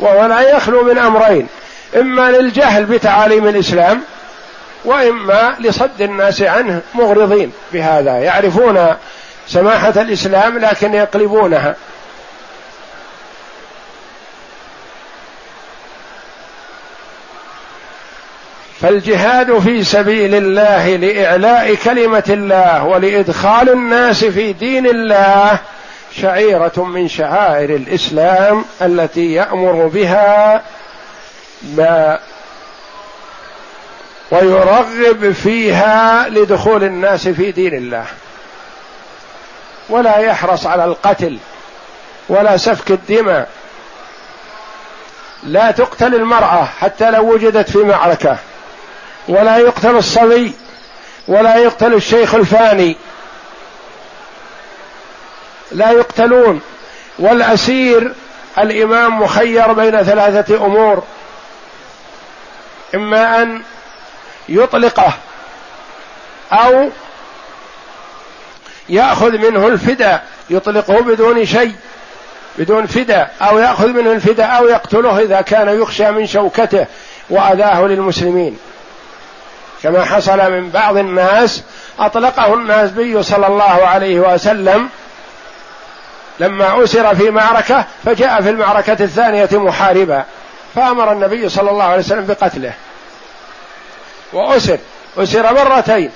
وهو 0.00 0.26
لا 0.26 0.40
يخلو 0.40 0.84
من 0.84 0.98
أمرين 0.98 1.48
إما 1.96 2.30
للجهل 2.30 2.84
بتعاليم 2.84 3.48
الإسلام 3.48 4.02
وإما 4.84 5.56
لصد 5.60 6.02
الناس 6.02 6.42
عنه 6.42 6.80
مغرضين 6.94 7.52
بهذا. 7.72 8.18
يعرفون 8.18 8.96
سماحة 9.46 10.02
الإسلام 10.02 10.58
لكن 10.58 10.94
يقلبونها. 10.94 11.76
فالجهاد 18.80 19.58
في 19.58 19.84
سبيل 19.84 20.34
الله 20.34 20.96
لإعلاء 20.96 21.74
كلمة 21.74 22.24
الله 22.28 22.84
ولإدخال 22.84 23.70
الناس 23.70 24.24
في 24.24 24.52
دين 24.52 24.86
الله 24.86 25.58
شعيرة 26.16 26.84
من 26.84 27.08
شعائر 27.08 27.70
الإسلام 27.70 28.64
التي 28.82 29.32
يأمر 29.32 29.86
بها 29.86 30.62
ما 31.76 32.18
ويرغب 34.30 35.32
فيها 35.32 36.28
لدخول 36.28 36.84
الناس 36.84 37.28
في 37.28 37.52
دين 37.52 37.74
الله. 37.74 38.04
ولا 39.90 40.18
يحرص 40.18 40.66
على 40.66 40.84
القتل 40.84 41.38
ولا 42.28 42.56
سفك 42.56 42.90
الدماء. 42.90 43.48
لا 45.42 45.70
تقتل 45.70 46.14
المرأة 46.14 46.64
حتى 46.64 47.10
لو 47.10 47.32
وجدت 47.34 47.70
في 47.70 47.78
معركة 47.78 48.36
ولا 49.28 49.56
يقتل 49.56 49.96
الصبي 49.96 50.54
ولا 51.28 51.56
يقتل 51.56 51.94
الشيخ 51.94 52.34
الفاني. 52.34 52.96
لا 55.72 55.90
يقتلون. 55.90 56.60
والأسير 57.18 58.14
الإمام 58.58 59.22
مخير 59.22 59.72
بين 59.72 60.02
ثلاثة 60.02 60.66
أمور. 60.66 61.02
إما 62.94 63.42
أن 63.42 63.62
يطلقه 64.48 65.12
أو 66.52 66.90
ياخذ 68.90 69.38
منه 69.38 69.66
الفداء 69.66 70.24
يطلقه 70.50 71.00
بدون 71.00 71.46
شيء 71.46 71.74
بدون 72.58 72.86
فداء 72.86 73.30
أو 73.42 73.58
ياخذ 73.58 73.88
منه 73.88 74.12
الفداء 74.12 74.58
أو 74.58 74.68
يقتله 74.68 75.18
إذا 75.18 75.40
كان 75.40 75.82
يخشى 75.82 76.10
من 76.10 76.26
شوكته 76.26 76.86
وأذاه 77.30 77.80
للمسلمين. 77.80 78.58
كما 79.82 80.04
حصل 80.04 80.52
من 80.52 80.70
بعض 80.70 80.96
الناس 80.96 81.62
أطلقه 81.98 82.54
النبي 82.54 83.22
صلى 83.22 83.46
الله 83.46 83.86
عليه 83.86 84.20
وسلم 84.20 84.88
لما 86.40 86.84
أسر 86.84 87.14
في 87.14 87.30
معركة 87.30 87.84
فجاء 88.04 88.42
في 88.42 88.50
المعركة 88.50 88.96
الثانية 89.00 89.48
محاربا 89.52 90.24
فأمر 90.74 91.12
النبي 91.12 91.48
صلى 91.48 91.70
الله 91.70 91.84
عليه 91.84 91.98
وسلم 91.98 92.26
بقتله. 92.26 92.72
وأسر 94.32 94.78
أسر 95.18 95.54
مرتين 95.54 96.10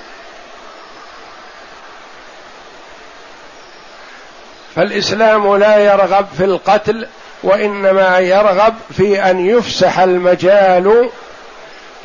فالإسلام 4.77 5.57
لا 5.57 5.77
يرغب 5.77 6.27
في 6.37 6.45
القتل 6.45 7.07
وإنما 7.43 8.19
يرغب 8.19 8.75
في 8.97 9.31
أن 9.31 9.47
يفسح 9.47 9.99
المجال 9.99 11.11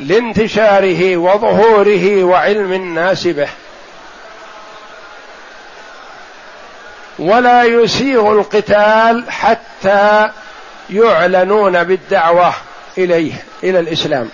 لانتشاره 0.00 1.16
وظهوره 1.16 2.24
وعلم 2.24 2.72
الناس 2.72 3.26
به. 3.26 3.48
ولا 7.18 7.64
يسيغ 7.64 8.32
القتال 8.32 9.24
حتى 9.30 10.30
يعلنون 10.90 11.84
بالدعوة 11.84 12.54
إليه 12.98 13.32
إلى 13.62 13.78
الإسلام. 13.78 14.28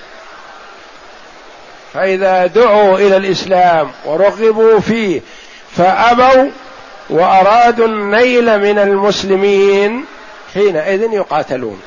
فإذا 1.95 2.47
دعوا 2.47 2.99
إلى 2.99 3.17
الإسلام 3.17 3.91
ورغبوا 4.05 4.81
فيه 4.81 5.21
فأبوا 5.77 6.51
وأرادوا 7.11 7.87
النيل 7.87 8.59
من 8.59 8.79
المسلمين 8.79 10.05
حينئذ 10.55 11.13
يقاتلون. 11.13 11.81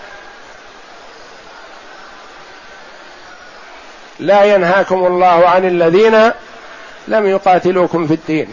لا 4.20 4.44
ينهاكم 4.44 5.06
الله 5.08 5.50
عن 5.50 5.66
الذين 5.66 6.32
لم 7.08 7.26
يقاتلوكم 7.26 8.08
في 8.08 8.14
الدين 8.14 8.48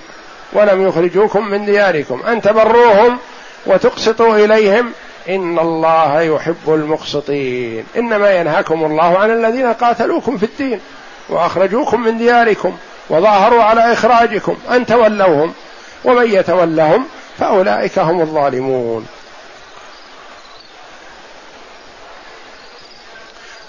ولم 0.52 0.88
يخرجوكم 0.88 1.48
من 1.48 1.66
دياركم. 1.66 2.22
أن 2.22 2.42
تبروهم 2.42 3.18
وتقسطوا 3.66 4.36
إليهم. 4.36 4.92
إن 5.28 5.58
الله 5.58 6.20
يحب 6.20 6.68
المقسطين. 6.68 7.84
إنما 7.96 8.32
ينهاكم 8.32 8.84
الله 8.84 9.18
عن 9.18 9.30
الذين 9.30 9.72
قاتلوكم 9.72 10.38
في 10.38 10.46
الدين 10.46 10.80
وأخرجوكم 11.28 12.00
من 12.00 12.18
دياركم 12.18 12.76
وظاهروا 13.10 13.62
على 13.62 13.92
إخراجكم. 13.92 14.56
أن 14.70 14.86
تولوهم. 14.86 15.54
ومن 16.04 16.30
يتولهم 16.34 17.06
فأولئك 17.38 17.98
هم 17.98 18.20
الظالمون. 18.20 19.06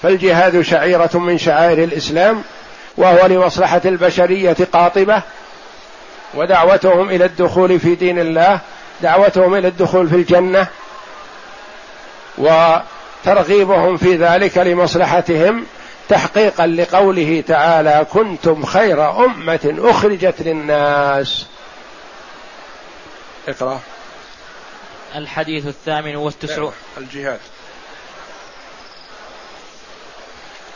فالجهاد 0.03 0.61
شعيرة 0.61 1.09
من 1.13 1.37
شعائر 1.37 1.83
الإسلام 1.83 2.43
وهو 2.97 3.25
لمصلحة 3.25 3.81
البشرية 3.85 4.57
قاطبة 4.73 5.21
ودعوتهم 6.33 7.09
إلى 7.09 7.25
الدخول 7.25 7.79
في 7.79 7.95
دين 7.95 8.19
الله 8.19 8.59
دعوتهم 9.01 9.55
إلى 9.55 9.67
الدخول 9.67 10.09
في 10.09 10.15
الجنة 10.15 10.67
وترغيبهم 12.37 13.97
في 13.97 14.15
ذلك 14.15 14.57
لمصلحتهم 14.57 15.65
تحقيقا 16.09 16.67
لقوله 16.67 17.43
تعالى 17.47 18.05
كنتم 18.13 18.65
خير 18.65 19.25
أمة 19.25 19.75
أخرجت 19.79 20.35
للناس 20.39 21.45
اقرأ. 23.47 23.79
الحديث 25.15 25.67
الثامن 25.67 26.15
والتسعون 26.15 26.73
الجهاد. 26.97 27.39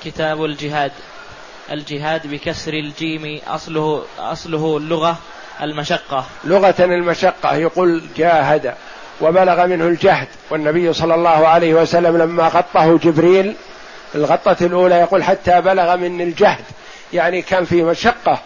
كتاب 0.04 0.46
الجهاد. 0.46 0.92
الجهاد 1.72 2.28
بكسر 2.28 2.74
الجيم 2.74 3.42
أصله 3.48 4.06
أصله 4.20 4.78
اللغة 4.78 5.18
المشقة. 5.62 6.26
لغة 6.44 6.76
المشقة 6.80 7.56
يقول 7.56 8.04
جاهد 8.18 8.76
وبلغ 9.22 9.66
منه 9.66 9.86
الجهد. 9.86 10.28
والنبي 10.50 10.94
صلى 10.94 11.16
الله 11.16 11.48
عليه 11.48 11.74
وسلم 11.74 12.18
لما 12.18 12.48
غطه 12.48 12.98
جبريل 12.98 13.56
الغطة 14.16 14.58
الأولى 14.62 14.96
يقول 14.96 15.24
حتى 15.24 15.62
بلغ 15.62 15.96
من 15.96 16.22
الجهد. 16.22 16.66
يعني 17.14 17.42
كان 17.42 17.66
في 17.66 17.84
مشقة 17.84 18.40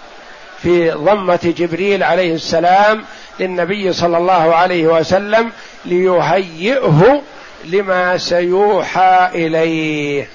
في 0.61 0.91
ضمة 0.91 1.53
جبريل 1.57 2.03
عليه 2.03 2.35
السلام 2.35 3.05
للنبي 3.39 3.93
صلى 3.93 4.17
الله 4.17 4.55
عليه 4.55 4.87
وسلم 4.87 5.51
ليهيئه 5.85 7.21
لما 7.65 8.17
سيوحى 8.17 9.29
إليه. 9.33 10.29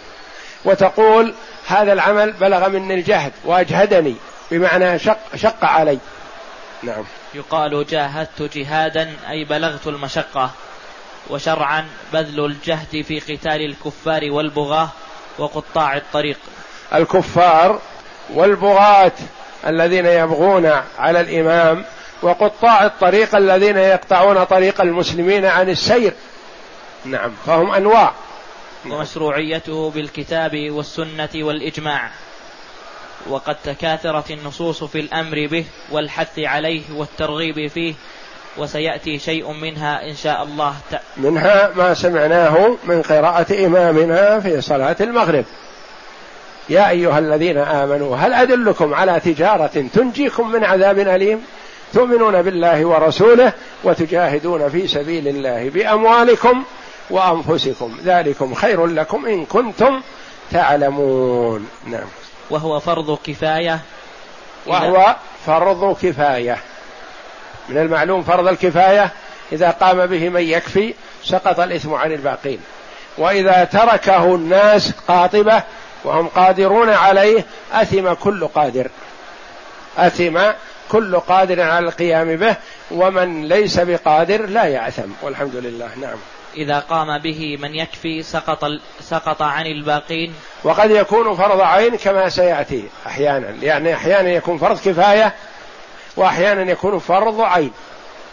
وتقول 0.64 1.34
هذا 1.66 1.92
العمل 1.92 2.32
بلغ 2.32 2.68
مني 2.68 2.94
الجهد 2.94 3.32
وأجهدني 3.44 4.14
بمعنى 4.50 4.98
شق 4.98 5.36
شق 5.36 5.64
علي. 5.64 5.98
نعم. 6.82 7.04
يقال 7.34 7.86
جاهدت 7.86 8.42
جهادا 8.42 9.10
أي 9.30 9.44
بلغت 9.44 9.86
المشقة. 9.86 10.50
وشرعا 11.30 11.84
بذل 12.12 12.44
الجهد 12.44 13.02
في 13.02 13.20
قتال 13.20 13.64
الكفار 13.64 14.30
والبغاة 14.30 14.88
وقطاع 15.38 15.96
الطريق. 15.96 16.38
الكفار 16.94 17.78
والبغاة 18.34 19.12
الذين 19.66 20.06
يبغون 20.06 20.72
على 20.98 21.20
الإمام 21.20 21.84
وقطاع 22.22 22.86
الطريق 22.86 23.36
الذين 23.36 23.76
يقطعون 23.76 24.44
طريق 24.44 24.80
المسلمين 24.80 25.44
عن 25.44 25.68
السير. 25.68 26.12
نعم. 27.04 27.32
فهم 27.46 27.70
أنواع. 27.70 28.12
ومشروعيته 28.90 29.90
بالكتاب 29.90 30.70
والسنة 30.70 31.28
والإجماع. 31.34 32.10
وقد 33.28 33.56
تكاثرت 33.64 34.30
النصوص 34.30 34.84
في 34.84 35.00
الأمر 35.00 35.46
به 35.46 35.64
والحث 35.90 36.38
عليه 36.38 36.82
والترغيب 36.94 37.66
فيه 37.66 37.94
وسيأتي 38.58 39.18
شيء 39.18 39.52
منها 39.52 40.10
إن 40.10 40.14
شاء 40.14 40.42
الله 40.42 40.74
ت... 40.92 41.00
منها 41.16 41.70
ما 41.76 41.94
سمعناه 41.94 42.76
من 42.84 43.02
قراءة 43.02 43.66
إمامنا 43.66 44.40
في 44.40 44.60
صلاة 44.60 44.96
المغرب. 45.00 45.44
يا 46.68 46.90
أيها 46.90 47.18
الذين 47.18 47.58
آمنوا 47.58 48.16
هل 48.16 48.32
أدلكم 48.32 48.94
على 48.94 49.20
تجارة 49.20 49.86
تنجيكم 49.94 50.52
من 50.52 50.64
عذاب 50.64 50.98
أليم؟ 50.98 51.44
تؤمنون 51.94 52.42
بالله 52.42 52.84
ورسوله 52.84 53.52
وتجاهدون 53.84 54.68
في 54.68 54.86
سبيل 54.88 55.28
الله 55.28 55.70
بأموالكم 55.70 56.64
وأنفسكم. 57.10 57.96
ذلكم 58.04 58.54
خير 58.54 58.86
لكم 58.86 59.26
إن 59.26 59.46
كنتم 59.46 60.00
تعلمون. 60.52 61.68
نعم. 61.86 62.08
وهو 62.50 62.80
فرض 62.80 63.18
كفاية. 63.24 63.78
وهو 64.66 65.16
فرض 65.46 65.96
كفاية. 66.02 66.56
من 67.68 67.78
المعلوم 67.78 68.22
فرض 68.22 68.48
الكفاية؟ 68.48 69.10
إذا 69.52 69.70
قام 69.70 70.06
به 70.06 70.28
من 70.28 70.42
يكفي 70.42 70.94
سقط 71.24 71.60
الإثم 71.60 71.94
عن 71.94 72.12
الباقين. 72.12 72.60
وإذا 73.18 73.64
تركه 73.64 74.34
الناس 74.34 74.92
قاطبة 75.08 75.62
وهم 76.04 76.28
قادرون 76.28 76.90
عليه 76.90 77.44
أثم 77.72 78.12
كل 78.12 78.46
قادر. 78.46 78.88
أثم 79.98 80.38
كل 80.92 81.16
قادر 81.16 81.60
على 81.60 81.86
القيام 81.86 82.36
به 82.36 82.56
ومن 82.90 83.48
ليس 83.48 83.80
بقادر 83.80 84.46
لا 84.46 84.64
يأثم. 84.64 85.10
والحمد 85.22 85.56
لله 85.56 85.90
نعم. 86.00 86.16
إذا 86.56 86.78
قام 86.78 87.18
به 87.18 87.56
من 87.56 87.74
يكفي 87.74 88.22
سقط 88.22 88.64
سقط 89.00 89.42
عن 89.42 89.66
الباقين. 89.66 90.34
وقد 90.64 90.90
يكون 90.90 91.36
فرض 91.36 91.60
عين 91.60 91.96
كما 91.96 92.28
سيأتي 92.28 92.84
أحيانا. 93.06 93.50
يعني 93.62 93.94
أحيانا 93.94 94.30
يكون 94.30 94.58
فرض 94.58 94.78
كفاية 94.78 95.34
وأحيانا 96.16 96.72
يكون 96.72 96.98
فرض 96.98 97.40
عين. 97.40 97.72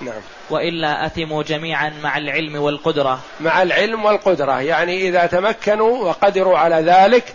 نعم. 0.02 0.22
وإلا 0.50 1.06
أثموا 1.06 1.44
جميعا 1.44 1.94
مع 2.04 2.18
العلم 2.18 2.56
والقدرة. 2.56 3.20
مع 3.40 3.62
العلم 3.62 4.06
والقدرة. 4.06 4.62
يعني 4.62 5.08
إذا 5.08 5.26
تمكنوا 5.26 5.98
وقدروا 5.98 6.58
على 6.58 6.76
ذلك 6.76 7.34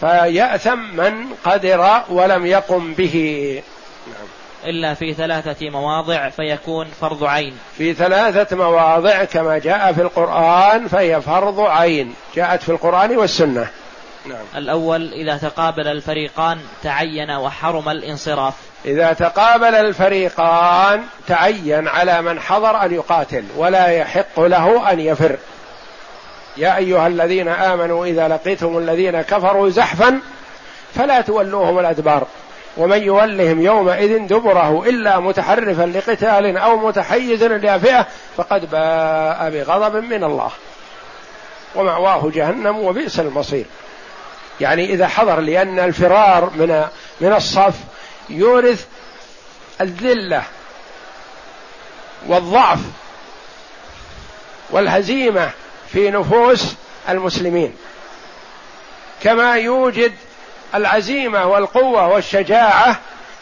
فيأثم 0.00 0.78
من 0.78 1.34
قدر 1.44 2.02
ولم 2.08 2.46
يقم 2.46 2.94
به. 2.94 3.62
نعم. 4.06 4.35
إلا 4.66 4.94
في 4.94 5.14
ثلاثة 5.14 5.70
مواضع 5.70 6.28
فيكون 6.28 6.86
فرض 7.00 7.24
عين. 7.24 7.58
في 7.76 7.94
ثلاثة 7.94 8.56
مواضع 8.56 9.24
كما 9.24 9.58
جاء 9.58 9.92
في 9.92 10.02
القرآن 10.02 10.88
فهي 10.88 11.20
فرض 11.20 11.60
عين. 11.60 12.14
جاءت 12.36 12.62
في 12.62 12.68
القرآن 12.68 13.16
والسنة. 13.16 13.68
نعم. 14.26 14.44
الأول 14.56 15.12
إذا 15.12 15.36
تقابل 15.36 15.88
الفريقان 15.88 16.58
تعين 16.82 17.30
وحرم 17.30 17.88
الانصراف. 17.88 18.54
إذا 18.84 19.12
تقابل 19.12 19.74
الفريقان 19.74 21.02
تعين 21.26 21.88
على 21.88 22.22
من 22.22 22.40
حضر 22.40 22.84
أن 22.84 22.94
يقاتل 22.94 23.44
ولا 23.56 23.86
يحق 23.86 24.40
له 24.40 24.92
أن 24.92 25.00
يفر. 25.00 25.36
يا 26.56 26.76
أيها 26.76 27.06
الذين 27.06 27.48
آمنوا 27.48 28.06
إذا 28.06 28.28
لقيتم 28.28 28.78
الذين 28.78 29.22
كفروا 29.22 29.70
زحفا 29.70 30.20
فلا 30.94 31.20
تولوهم 31.20 31.78
الأدبار. 31.78 32.26
ومن 32.76 33.02
يولهم 33.02 33.62
يومئذ 33.62 34.18
دبره 34.18 34.84
إلا 34.88 35.20
متحرفا 35.20 35.82
لقتال 35.82 36.56
أو 36.56 36.76
متحيزا 36.76 37.46
إلى 37.46 37.80
فئة 37.80 38.06
فقد 38.36 38.70
باء 38.70 39.50
بغضب 39.50 40.04
من 40.04 40.24
الله. 40.24 40.50
ومأواه 41.74 42.30
جهنم 42.34 42.78
وبئس 42.78 43.20
المصير. 43.20 43.64
يعني 44.60 44.84
إذا 44.84 45.08
حضر 45.08 45.40
لأن 45.40 45.78
الفرار 45.78 46.50
من 46.54 46.84
من 47.20 47.32
الصف 47.32 47.74
يورث 48.30 48.84
الذلة 49.80 50.42
والضعف 52.26 52.78
والهزيمة 54.70 55.50
في 55.92 56.10
نفوس 56.10 56.74
المسلمين. 57.08 57.76
كما 59.22 59.56
يوجد 59.56 60.12
العزيمة 60.74 61.46
والقوة 61.46 62.08
والشجاعة 62.08 62.96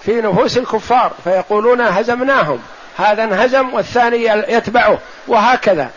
في 0.04 0.20
نفوس 0.20 0.58
الكفار 0.58 1.12
فيقولون 1.24 1.80
هزمناهم 1.80 2.60
هذا 2.98 3.24
انهزم 3.24 3.74
والثاني 3.74 4.24
يتبعه 4.48 4.98
وهكذا. 5.28 5.90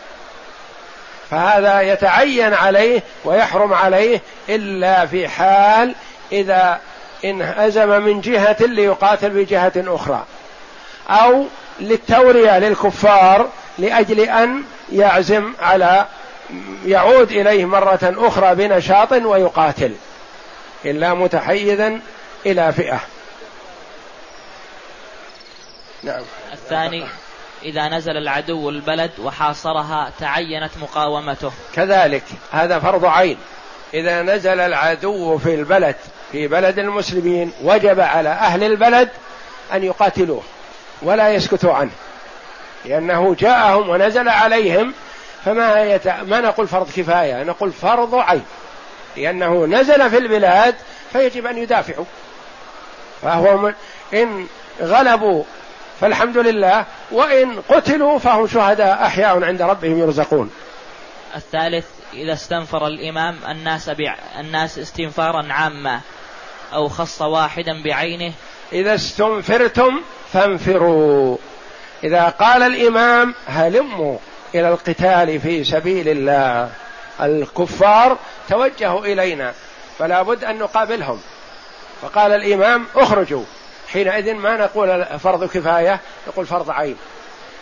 فهذا 1.30 1.80
يتعين 1.80 2.54
عليه 2.54 3.02
ويحرم 3.24 3.72
عليه 3.72 4.20
إلا 4.48 5.06
في 5.06 5.28
حال 5.28 5.94
إذا 6.32 6.80
انهزم 7.24 8.02
من 8.02 8.20
جهة 8.20 8.56
ليقاتل 8.60 9.30
بجهة 9.30 9.72
أخرى 9.76 10.24
أو 11.10 11.44
للتورية 11.80 12.58
للكفار 12.58 13.48
لأجل 13.78 14.20
أن 14.20 14.62
يعزم 14.92 15.52
على 15.60 16.06
يعود 16.86 17.32
إليه 17.32 17.64
مرة 17.64 17.98
أخرى 18.02 18.54
بنشاط 18.54 19.12
ويقاتل. 19.12 19.92
إلا 20.84 21.14
متحيزا 21.14 22.00
إلى 22.46 22.72
فئة. 22.72 23.00
نعم. 26.02 26.22
الثاني 26.52 27.04
إذا 27.62 27.88
نزل 27.88 28.16
العدو 28.16 28.68
البلد 28.70 29.10
وحاصرها 29.18 30.12
تعينت 30.20 30.70
مقاومته. 30.82 31.52
كذلك 31.74 32.24
هذا 32.52 32.78
فرض 32.78 33.04
عين. 33.04 33.38
إذا 33.94 34.22
نزل 34.22 34.60
العدو 34.60 35.38
في 35.38 35.54
البلد 35.54 35.96
في 36.32 36.48
بلد 36.48 36.78
المسلمين 36.78 37.52
وجب 37.62 38.00
على 38.00 38.28
أهل 38.28 38.64
البلد 38.64 39.08
أن 39.72 39.84
يقاتلوه 39.84 40.42
ولا 41.02 41.30
يسكتوا 41.34 41.74
عنه. 41.74 41.90
لأنه 42.84 43.36
جاءهم 43.38 43.88
ونزل 43.88 44.28
عليهم 44.28 44.94
فما 45.44 45.82
يت... 45.82 46.08
ما 46.08 46.40
نقول 46.40 46.68
فرض 46.68 46.90
كفاية 46.96 47.42
نقول 47.42 47.72
فرض 47.72 48.14
عين. 48.14 48.44
لأنه 49.16 49.66
نزل 49.66 50.10
في 50.10 50.18
البلاد 50.18 50.74
فيجب 51.12 51.46
أن 51.46 51.58
يدافعوا. 51.58 52.04
فهو 53.22 53.56
من... 53.56 53.74
إن 54.14 54.46
غلبوا 54.82 55.44
فالحمد 56.00 56.38
لله 56.38 56.84
وإن 57.10 57.60
قتلوا 57.68 58.18
فهم 58.18 58.46
شهداء 58.46 59.06
أحياء 59.06 59.44
عند 59.44 59.62
ربهم 59.62 59.98
يرزقون. 59.98 60.50
الثالث 61.36 61.86
إذا 62.14 62.32
استنفر 62.32 62.86
الإمام 62.86 63.38
الناس 63.48 63.90
بع... 63.90 64.14
الناس 64.40 64.78
استنفارا 64.78 65.52
عاما 65.52 66.00
أو 66.72 66.88
خص 66.88 67.22
واحدا 67.22 67.82
بعينه. 67.82 68.32
إذا 68.72 68.94
استنفرتم 68.94 70.00
فانفروا. 70.32 71.36
إذا 72.04 72.28
قال 72.28 72.62
الإمام 72.62 73.34
هلموا 73.46 74.18
إلى 74.54 74.68
القتال 74.68 75.40
في 75.40 75.64
سبيل 75.64 76.08
الله. 76.08 76.70
الكفار 77.20 78.16
توجهوا 78.48 79.04
إلينا 79.04 79.54
فلا 79.98 80.22
بد 80.22 80.44
أن 80.44 80.58
نقابلهم. 80.58 81.20
فقال 82.02 82.32
الإمام 82.32 82.86
اخرجوا. 82.96 83.44
حينئذ 83.92 84.34
ما 84.34 84.56
نقول 84.56 85.04
فرض 85.04 85.44
كفاية 85.44 86.00
نقول 86.28 86.46
فرض 86.46 86.70
عين. 86.70 86.96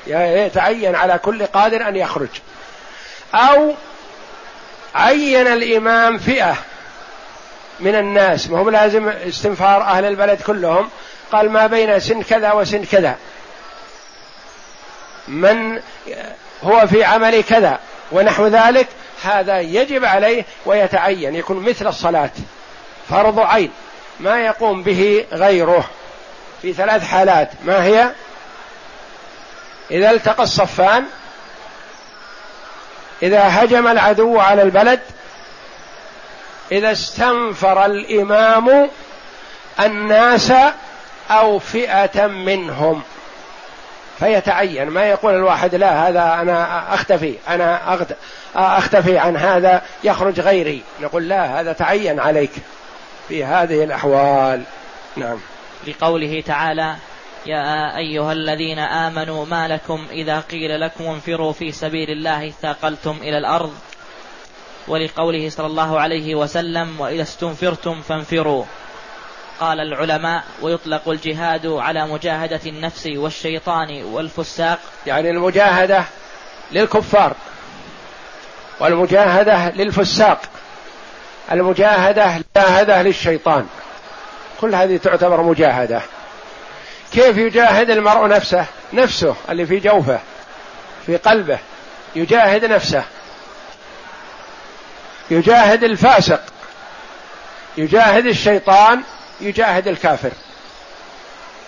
يتعين 0.07 0.95
على 0.95 1.19
كل 1.19 1.47
قادر 1.47 1.89
أن 1.89 1.97
يخرج. 1.97 2.29
أو 3.35 3.75
عين 4.95 5.47
الإمام 5.47 6.19
فئة 6.19 6.57
من 7.81 7.95
الناس 7.95 8.51
ما 8.51 8.59
هو 8.59 8.71
لازم 8.71 9.09
استنفار 9.09 9.83
أهل 9.83 10.05
البلد 10.05 10.43
كلهم. 10.43 10.91
قال 11.33 11.51
ما 11.51 11.67
بين 11.67 12.01
سن 12.01 12.23
كذا 12.23 12.53
وسن 12.53 12.85
كذا. 12.85 13.17
من 15.29 15.81
هو 16.65 16.87
في 16.87 17.05
عمل 17.05 17.43
كذا 17.43 17.79
ونحو 18.13 18.47
ذلك 18.47 18.89
هذا 19.23 19.61
يجب 19.61 20.05
عليه 20.05 20.45
ويتعين 20.67 21.35
يكون 21.35 21.69
مثل 21.69 21.87
الصلاة. 21.87 22.31
فرض 23.11 23.39
عين 23.39 23.71
ما 24.21 24.41
يقوم 24.41 24.83
به 24.83 25.27
غيره. 25.33 25.85
في 26.63 26.73
ثلاث 26.73 27.05
حالات 27.05 27.51
ما 27.65 27.85
هي؟ 27.85 28.11
إذا 29.91 30.11
التقى 30.11 30.43
الصفان 30.43 31.05
إذا 33.23 33.43
هجم 33.49 33.87
العدو 33.87 34.39
على 34.39 34.63
البلد 34.63 35.01
إذا 36.73 36.93
استنفر 36.93 37.85
الإمام 37.87 38.91
الناس 39.81 40.53
أو 41.31 41.59
فئة 41.59 42.27
منهم. 42.27 43.03
فيتعين. 44.19 44.89
ما 44.89 45.05
يقول 45.09 45.35
الواحد 45.35 45.75
لا 45.75 46.09
هذا 46.09 46.35
أنا 46.41 46.95
أختفي 46.95 47.35
أنا 47.49 47.95
أختفي 48.55 49.19
عن 49.19 49.37
هذا 49.37 49.83
يخرج 50.05 50.41
غيري. 50.41 50.83
نقول 51.01 51.29
لا 51.29 51.61
هذا 51.61 51.73
تعين 51.73 52.21
عليك 52.21 52.51
في 53.29 53.45
هذه 53.45 53.85
الأحوال. 53.85 54.63
نعم. 55.17 55.39
لقوله 55.87 56.43
تعالى 56.47 56.97
يا 57.47 57.97
أيها 57.97 58.33
الذين 58.33 58.79
آمنوا 58.79 59.47
ما 59.47 59.69
لكم 59.69 60.07
إذا 60.11 60.41
قيل 60.41 60.81
لكم 60.81 61.05
انفروا 61.05 61.53
في 61.53 61.73
سبيل 61.73 62.11
الله 62.11 62.49
اثاقلتم 62.49 63.17
إلى 63.21 63.39
الأرض. 63.39 63.75
ولقوله 64.89 65.51
صلى 65.51 65.67
الله 65.67 66.01
عليه 66.01 66.35
وسلم 66.35 67.01
وإذا 67.01 67.23
استنفرتم 67.23 68.03
فانفروا. 68.03 68.65
قال 69.61 69.81
العلماء 69.81 70.45
ويطلق 70.63 71.09
الجهاد 71.09 71.67
على 71.67 72.07
مجاهدة 72.07 72.61
النفس 72.67 73.07
والشيطان 73.07 74.03
والفساق. 74.03 74.79
يعني 75.07 75.31
المجاهدة 75.31 76.05
للكفار 76.73 77.33
والمجاهدة 78.81 79.71
للفساق. 79.71 80.41
المجاهدة 81.53 82.43
مجاهدة 82.57 83.03
للشيطان. 83.03 83.67
كل 84.61 84.75
هذه 84.75 84.97
تعتبر 84.97 85.43
مجاهدة. 85.43 86.03
كيف 87.13 87.37
يجاهد 87.37 87.91
المرء 87.91 88.29
نفسه؟ 88.29 88.67
نفسه 88.93 89.37
اللي 89.51 89.67
في 89.67 89.79
جوفه 89.79 90.21
في 91.07 91.17
قلبه. 91.17 91.59
يجاهد 92.17 92.65
نفسه. 92.65 93.05
يجاهد 95.31 95.85
الفاسق. 95.85 96.41
يجاهد 97.77 98.27
الشيطان 98.27 99.03
يجاهد 99.41 99.89
الكافر. 99.89 100.31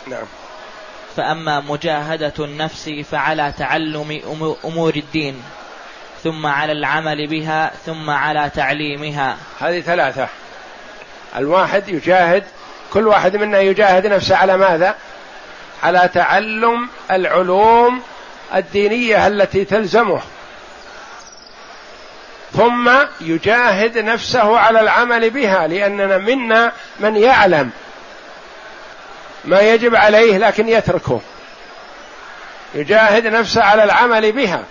نعم. 0.06 0.24
فأما 1.16 1.60
مجاهدة 1.60 2.32
النفس 2.38 2.90
فعلى 3.10 3.52
تعلم 3.58 4.20
أمور 4.64 4.96
الدين 4.96 5.42
ثم 6.24 6.46
على 6.46 6.72
العمل 6.72 7.26
بها 7.26 7.72
ثم 7.86 8.10
على 8.10 8.50
تعليمها. 8.54 9.36
هذه 9.60 9.80
ثلاثة. 9.80 10.28
الواحد 11.36 11.88
يجاهد 11.88 12.44
كل 12.92 13.06
واحد 13.06 13.36
منا 13.36 13.60
يجاهد 13.60 14.06
نفسه 14.06 14.36
على 14.36 14.56
ماذا؟ 14.56 14.94
على 15.82 16.10
تعلم 16.14 16.88
العلوم 17.10 18.02
الدينية 18.54 19.26
التي 19.26 19.64
تلزمه. 19.64 20.20
ثم 22.56 22.90
يجاهد 23.20 23.98
نفسه 23.98 24.58
على 24.58 24.80
العمل 24.80 25.30
بها 25.30 25.66
لأننا 25.66 26.18
منا 26.18 26.72
من 27.00 27.16
يعلم 27.16 27.70
ما 29.44 29.60
يجب 29.60 29.94
عليه 29.94 30.38
لكن 30.38 30.68
يتركه. 30.68 31.20
يجاهد 32.74 33.26
نفسه 33.26 33.62
على 33.62 33.84
العمل 33.84 34.32
بها. 34.32 34.62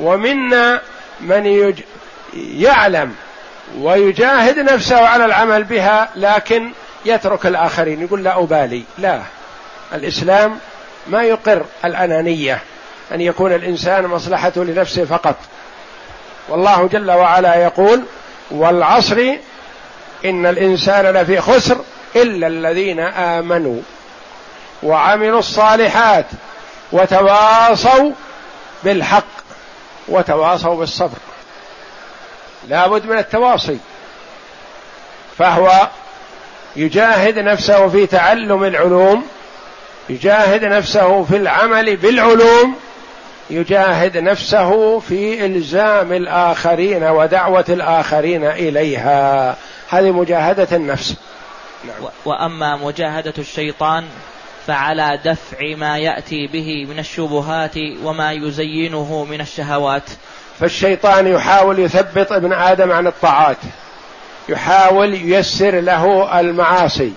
ومنا 0.00 0.80
من 1.20 1.46
يج... 1.46 1.80
يعلم 2.34 3.14
ويجاهد 3.78 4.58
نفسه 4.58 5.08
على 5.08 5.24
العمل 5.24 5.64
بها 5.64 6.08
لكن 6.16 6.72
يترك 7.04 7.46
الآخرين. 7.46 8.02
يقول 8.02 8.24
لا 8.24 8.38
أبالي. 8.42 8.82
لا. 8.98 9.20
الإسلام 9.92 10.58
ما 11.06 11.22
يقر 11.22 11.64
الأنانية 11.84 12.62
أن 13.12 13.20
يكون 13.20 13.52
الإنسان 13.52 14.06
مصلحته 14.06 14.64
لنفسه 14.64 15.04
فقط. 15.04 15.36
والله 16.48 16.88
جل 16.88 17.10
وعلا 17.10 17.54
يقول 17.54 18.02
والعصر 18.50 19.34
إن 20.24 20.46
الإنسان 20.46 21.06
لفي 21.06 21.40
خسر 21.40 21.76
إلا 22.16 22.46
الذين 22.46 23.00
آمنوا 23.00 23.80
وعملوا 24.82 25.38
الصالحات 25.38 26.26
وتواصوا 26.92 28.10
بالحق 28.84 29.24
وتواصوا 30.08 30.76
بالصبر. 30.76 31.18
لابد 32.68 33.06
من 33.06 33.18
التواصي. 33.18 33.78
فهو 35.38 35.88
يجاهد 36.76 37.38
نفسه 37.38 37.88
في 37.88 38.06
تعلم 38.06 38.64
العلوم 38.64 39.26
يجاهد 40.08 40.64
نفسه 40.64 41.24
في 41.24 41.36
العمل 41.36 41.96
بالعلوم 41.96 42.76
يجاهد 43.50 44.16
نفسه 44.16 44.98
في 44.98 45.46
إلزام 45.46 46.12
الآخرين 46.12 47.04
ودعوة 47.04 47.64
الآخرين 47.68 48.44
إليها. 48.44 49.56
هذه 49.88 50.10
مجاهدة 50.10 50.76
النفس. 50.76 51.14
نعم. 51.84 52.10
وأما 52.24 52.76
مجاهدة 52.76 53.34
الشيطان 53.38 54.04
فعلى 54.66 55.20
دفع 55.24 55.76
ما 55.76 55.98
يأتي 55.98 56.46
به 56.46 56.86
من 56.90 56.98
الشبهات 56.98 57.74
وما 58.02 58.32
يزينه 58.32 59.26
من 59.30 59.40
الشهوات. 59.40 60.02
فالشيطان 60.60 61.26
يحاول 61.26 61.78
يثبط 61.78 62.32
ابن 62.32 62.52
آدم 62.52 62.92
عن 62.92 63.06
الطاعات. 63.06 63.56
يحاول 64.48 65.14
ييسر 65.14 65.80
له 65.80 66.40
المعاصي. 66.40 67.12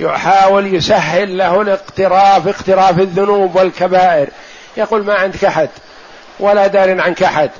يحاول 0.00 0.74
يسهل 0.74 1.38
له 1.38 1.60
الاقتراف 1.60 2.48
اقتراف 2.48 2.98
الذنوب 2.98 3.56
والكبائر. 3.56 4.28
يقول 4.76 5.04
ما 5.04 5.14
عندك 5.14 5.44
أحد 5.44 5.68
ولا 6.40 6.66
دار 6.66 7.00
عنك 7.00 7.22
أحد. 7.22 7.50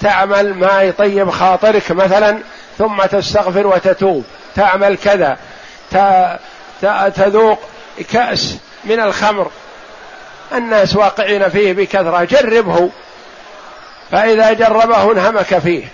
تعمل 0.00 0.54
ما 0.54 0.82
يطيب 0.82 1.30
خاطرك 1.30 1.90
مثلا 1.90 2.38
ثم 2.78 3.02
تستغفر 3.02 3.66
وتتوب. 3.66 4.24
تعمل 4.54 4.96
كذا. 4.96 5.38
تذوق 7.14 7.58
كأس 8.12 8.56
من 8.84 9.00
الخمر. 9.00 9.50
الناس 10.54 10.96
واقعين 10.96 11.48
فيه 11.48 11.72
بكثرة. 11.72 12.24
جربه. 12.24 12.90
فإذا 14.10 14.52
جربه 14.52 15.12
انهمك 15.12 15.58
فيه. 15.58 15.84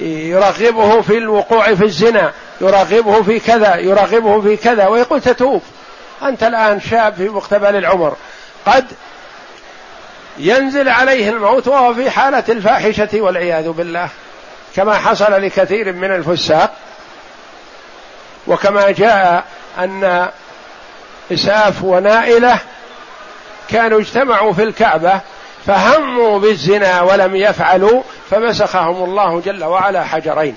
يرغبه 0.00 1.00
في 1.00 1.18
الوقوع 1.18 1.74
في 1.74 1.84
الزنا 1.84 2.32
يرغبه 2.60 3.22
في 3.22 3.40
كذا 3.40 3.76
يرغبه 3.76 4.40
في 4.40 4.56
كذا 4.56 4.86
ويقول 4.86 5.20
تتوب. 5.20 5.62
أنت 6.22 6.42
الآن 6.42 6.80
شاب 6.80 7.14
في 7.14 7.28
مقتبل 7.28 7.76
العمر. 7.76 8.16
قد 8.66 8.86
ينزل 10.38 10.88
عليه 10.88 11.30
الموت 11.30 11.68
وهو 11.68 11.94
في 11.94 12.10
حالة 12.10 12.44
الفاحشة 12.48 13.20
والعياذ 13.20 13.68
بالله. 13.68 14.08
كما 14.76 14.94
حصل 14.94 15.32
لكثير 15.32 15.92
من 15.92 16.14
الفساق. 16.14 16.74
وكما 18.46 18.90
جاء 18.90 19.44
أن 19.78 20.28
إساف 21.32 21.82
ونائلة 21.82 22.58
كانوا 23.68 24.00
اجتمعوا 24.00 24.52
في 24.52 24.62
الكعبة 24.62 25.20
فهموا 25.66 26.38
بالزنا 26.38 27.02
ولم 27.02 27.36
يفعلوا 27.36 28.02
فمسخهم 28.30 29.04
الله 29.04 29.40
جل 29.40 29.64
وعلا 29.64 30.04
حجرين. 30.04 30.56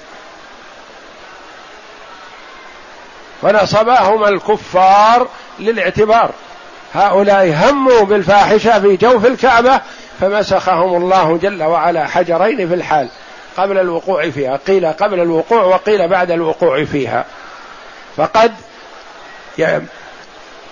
فنصباهما 3.41 4.29
الكفار 4.29 5.27
للاعتبار. 5.59 6.31
هؤلاء 6.95 7.53
هموا 7.63 8.01
بالفاحشة 8.01 8.81
في 8.81 8.95
جوف 8.95 9.25
الكعبة 9.25 9.81
فمسخهم 10.21 10.95
الله 10.95 11.37
جل 11.37 11.63
وعلا 11.63 12.07
حجرين 12.07 12.67
في 12.67 12.73
الحال 12.73 13.09
قبل 13.57 13.77
الوقوع 13.77 14.29
فيها 14.29 14.59
قيل 14.67 14.85
قبل 14.85 15.19
الوقوع 15.19 15.63
وقيل 15.63 16.07
بعد 16.07 16.31
الوقوع 16.31 16.85
فيها. 16.85 17.25
فقد 18.17 18.51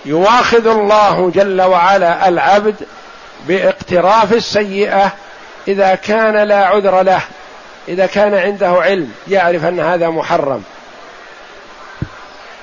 يواخذ 0.04 0.66
الله 0.66 1.30
جل 1.34 1.62
وعلا 1.62 2.28
العبد 2.28 2.74
باقتراف 3.48 4.32
السيئة 4.32 5.12
إذا 5.68 5.94
كان 5.94 6.48
لا 6.48 6.66
عذر 6.66 7.02
له 7.02 7.20
إذا 7.88 8.06
كان 8.06 8.34
عنده 8.34 8.68
علم 8.68 9.12
يعرف 9.28 9.64
أن 9.64 9.80
هذا 9.80 10.08
محرم. 10.08 10.62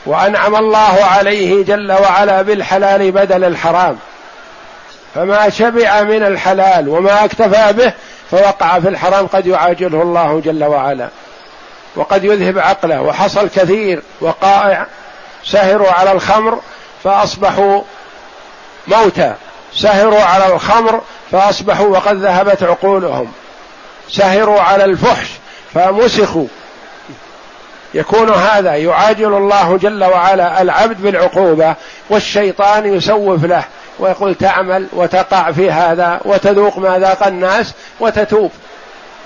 وأنعم 0.06 0.56
الله 0.56 1.04
عليه 1.04 1.66
جل 1.66 1.92
وعلا 1.92 2.42
بالحلال 2.42 3.12
بدل 3.12 3.44
الحرام. 3.44 3.98
فما 5.16 5.50
شبع 5.50 6.02
من 6.02 6.24
الحلال 6.24 6.90
وما 6.90 7.26
اكتفى 7.26 7.74
به 7.74 7.94
فوقع 8.32 8.80
في 8.80 8.90
الحرام 8.90 9.28
قد 9.28 9.48
يعاجله 9.48 10.02
الله 10.02 10.42
جل 10.46 10.64
وعلا. 10.64 11.08
وقد 11.96 12.24
يذهب 12.24 12.60
عقله 12.60 13.02
وحصل 13.02 13.50
كثير 13.50 14.02
وقائع 14.22 14.86
سهروا 15.46 15.92
على 15.92 16.12
الخمر 16.12 16.60
فأصبحوا 17.04 17.82
موتى. 18.88 19.34
سهروا 19.76 20.24
على 20.24 20.54
الخمر 20.54 21.02
فأصبحوا 21.32 21.88
وقد 21.88 22.16
ذهبت 22.16 22.64
عقولهم. 22.64 23.32
سهروا 24.10 24.62
على 24.62 24.86
الفحش 24.86 25.30
فمسخوا. 25.74 26.48
يكون 27.94 28.30
هذا 28.30 28.76
يعاجل 28.76 29.34
الله 29.34 29.78
جل 29.78 30.04
وعلا 30.04 30.62
العبد 30.62 31.02
بالعقوبة 31.02 31.76
والشيطان 32.10 32.94
يسوف 32.94 33.46
له 33.46 33.64
ويقول 34.00 34.36
تعمل 34.36 34.88
وتقع 34.94 35.52
في 35.52 35.72
هذا 35.72 36.20
وتذوق 36.26 36.78
ما 36.78 37.00
ذاق 37.00 37.28
الناس 37.28 37.74
وتتوب 38.00 38.52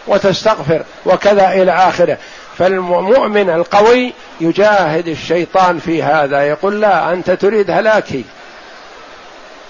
وتستغفر 0.08 0.84
وكذا 1.06 1.54
إلى 1.54 1.72
آخره. 1.72 2.18
فالمؤمن 2.58 3.50
القوي 3.50 4.14
يجاهد 4.42 5.08
الشيطان 5.08 5.80
في 5.80 6.04
هذا 6.04 6.42
يقول 6.42 6.82
لا 6.82 7.14
أنت 7.14 7.32
تريد 7.32 7.72
هلاكي. 7.72 8.26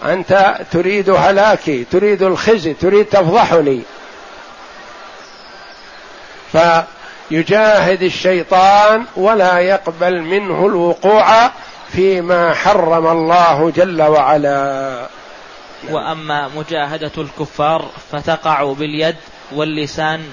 أنت 0.05 0.55
تريد 0.71 1.09
هلاكي 1.09 1.83
تريد 1.83 2.23
الخزي 2.23 2.73
تريد 2.73 3.05
تفضحني. 3.05 3.81
فيجاهد 7.29 8.03
الشيطان 8.03 9.05
ولا 9.15 9.59
يقبل 9.59 10.21
منه 10.21 10.65
الوقوع 10.65 11.51
فيما 11.91 12.53
حرم 12.53 13.07
الله 13.07 13.71
جل 13.75 14.01
وعلا. 14.01 15.07
وأما 15.89 16.49
مجاهدة 16.55 17.11
الكفار 17.17 17.85
فتقع 18.11 18.73
باليد 18.73 19.15
واللسان 19.55 20.23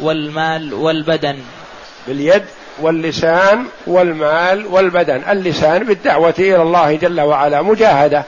والمال 0.00 0.74
والبدن. 0.74 1.38
باليد 2.06 2.44
واللسان 2.80 3.66
والمال 3.86 4.66
والبدن. 4.66 5.22
اللسان 5.30 5.84
بالدعوة 5.84 6.34
إلى 6.38 6.62
الله 6.62 6.96
جل 6.96 7.20
وعلا 7.20 7.62
مجاهدة 7.62 8.24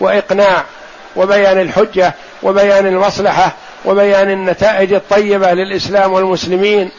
وإقناع 0.00 0.64
وبيان 1.16 1.60
الحجة 1.60 2.14
وبيان 2.42 2.86
المصلحة 2.86 3.52
وبيان 3.84 4.30
النتائج 4.30 4.92
الطيبة 4.92 5.52
للإسلام 5.52 6.12
والمسلمين. 6.12 6.90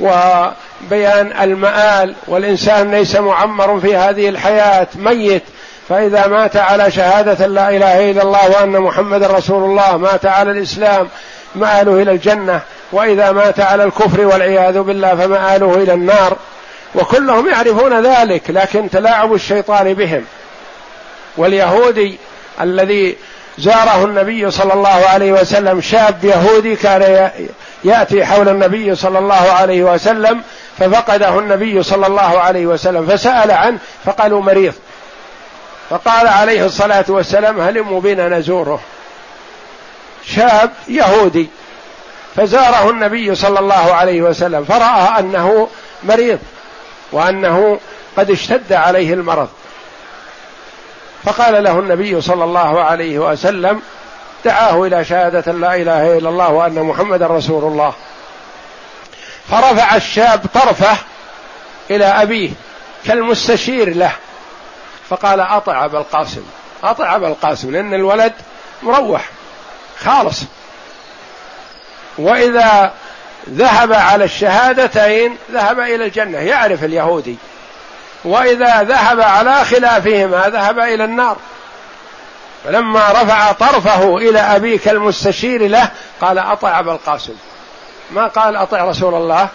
وبيان 0.00 1.32
المآل 1.42 2.14
والإنسان 2.26 2.90
ليس 2.90 3.16
معمر 3.16 3.80
في 3.80 3.96
هذه 3.96 4.28
الحياة 4.28 4.86
ميت. 4.94 5.42
فإذا 5.88 6.26
مات 6.26 6.56
على 6.56 6.90
شهادة 6.90 7.46
لا 7.46 7.68
إله 7.68 8.10
إلا 8.10 8.22
الله 8.22 8.50
وأن 8.50 8.80
محمد 8.80 9.22
رسول 9.22 9.64
الله 9.64 9.96
مات 9.96 10.26
على 10.26 10.50
الإسلام 10.50 11.08
مآله 11.54 12.02
إلى 12.02 12.10
الجنة. 12.10 12.60
وإذا 12.92 13.32
مات 13.32 13.60
على 13.60 13.84
الكفر 13.84 14.20
والعياذ 14.20 14.80
بالله 14.80 15.16
فمآله 15.16 15.74
إلى 15.74 15.92
النار. 15.92 16.36
وكلهم 16.94 17.48
يعرفون 17.48 18.06
ذلك 18.06 18.42
لكن 18.48 18.90
تلاعب 18.90 19.34
الشيطان 19.34 19.94
بهم. 19.94 20.24
واليهودي 21.36 22.18
الذي 22.60 23.16
زاره 23.58 24.04
النبي 24.04 24.50
صلى 24.50 24.72
الله 24.72 24.88
عليه 24.88 25.32
وسلم 25.32 25.80
شاب 25.80 26.24
يهودي 26.24 26.76
كان 26.76 27.30
يأتي 27.84 28.24
حول 28.24 28.48
النبي 28.48 28.94
صلى 28.94 29.18
الله 29.18 29.34
عليه 29.34 29.82
وسلم 29.82 30.42
ففقده 30.78 31.38
النبي 31.38 31.82
صلى 31.82 32.06
الله 32.06 32.40
عليه 32.40 32.66
وسلم 32.66 33.06
فسأل 33.06 33.50
عنه 33.50 33.78
فقالوا 34.04 34.42
مريض. 34.42 34.74
فقال 35.90 36.28
عليه 36.28 36.66
الصلاة 36.66 37.04
والسلام 37.08 37.60
هلموا 37.60 38.00
بنا 38.00 38.28
نزوره. 38.28 38.80
شاب 40.24 40.70
يهودي. 40.88 41.48
فزاره 42.36 42.90
النبي 42.90 43.34
صلى 43.34 43.58
الله 43.58 43.94
عليه 43.94 44.22
وسلم 44.22 44.64
فرأى 44.64 45.18
أنه 45.18 45.68
مريض 46.02 46.38
وأنه 47.12 47.80
قد 48.16 48.30
اشتد 48.30 48.72
عليه 48.72 49.14
المرض. 49.14 49.48
فقال 51.24 51.64
له 51.64 51.78
النبي 51.78 52.20
صلى 52.20 52.44
الله 52.44 52.80
عليه 52.82 53.18
وسلم 53.18 53.82
دعاه 54.48 54.86
إلى 54.86 55.04
شهادة 55.04 55.52
لا 55.52 55.74
إله 55.74 56.18
إلا 56.18 56.28
الله 56.28 56.48
وأن 56.48 56.82
محمدا 56.82 57.26
رسول 57.26 57.64
الله. 57.64 57.92
فرفع 59.50 59.96
الشاب 59.96 60.40
طرفه 60.54 60.96
إلى 61.90 62.04
أبيه 62.04 62.50
كالمستشير 63.06 63.96
له. 63.96 64.12
فقال 65.08 65.40
اطع 65.40 65.84
ابا 65.84 65.98
القاسم 65.98 66.42
اطع 66.84 67.16
ابا 67.16 67.28
القاسم 67.28 67.70
لأن 67.70 67.94
الولد 67.94 68.32
مروح 68.82 69.28
خالص. 70.04 70.42
وإذا 72.18 72.92
ذهب 73.50 73.92
على 73.92 74.24
الشهادتين 74.24 75.36
ذهب 75.52 75.80
إلى 75.80 76.04
الجنة 76.04 76.38
يعرف 76.38 76.84
اليهودي. 76.84 77.36
وإذا 78.24 78.82
ذهب 78.82 79.20
على 79.20 79.64
خلافهما 79.64 80.48
ذهب 80.48 80.78
إلى 80.78 81.04
النار. 81.04 81.36
فلما 82.64 83.10
رفع 83.10 83.52
طرفه 83.52 84.16
إلى 84.16 84.40
أبيك 84.40 84.88
المستشير 84.88 85.66
له 85.68 85.90
قال 86.20 86.38
أطع 86.38 86.78
أبا 86.78 86.92
القاسم. 86.92 87.34
ما 88.10 88.26
قال 88.26 88.56
أطع 88.56 88.84
رسول 88.84 89.14
الله؟ 89.14 89.48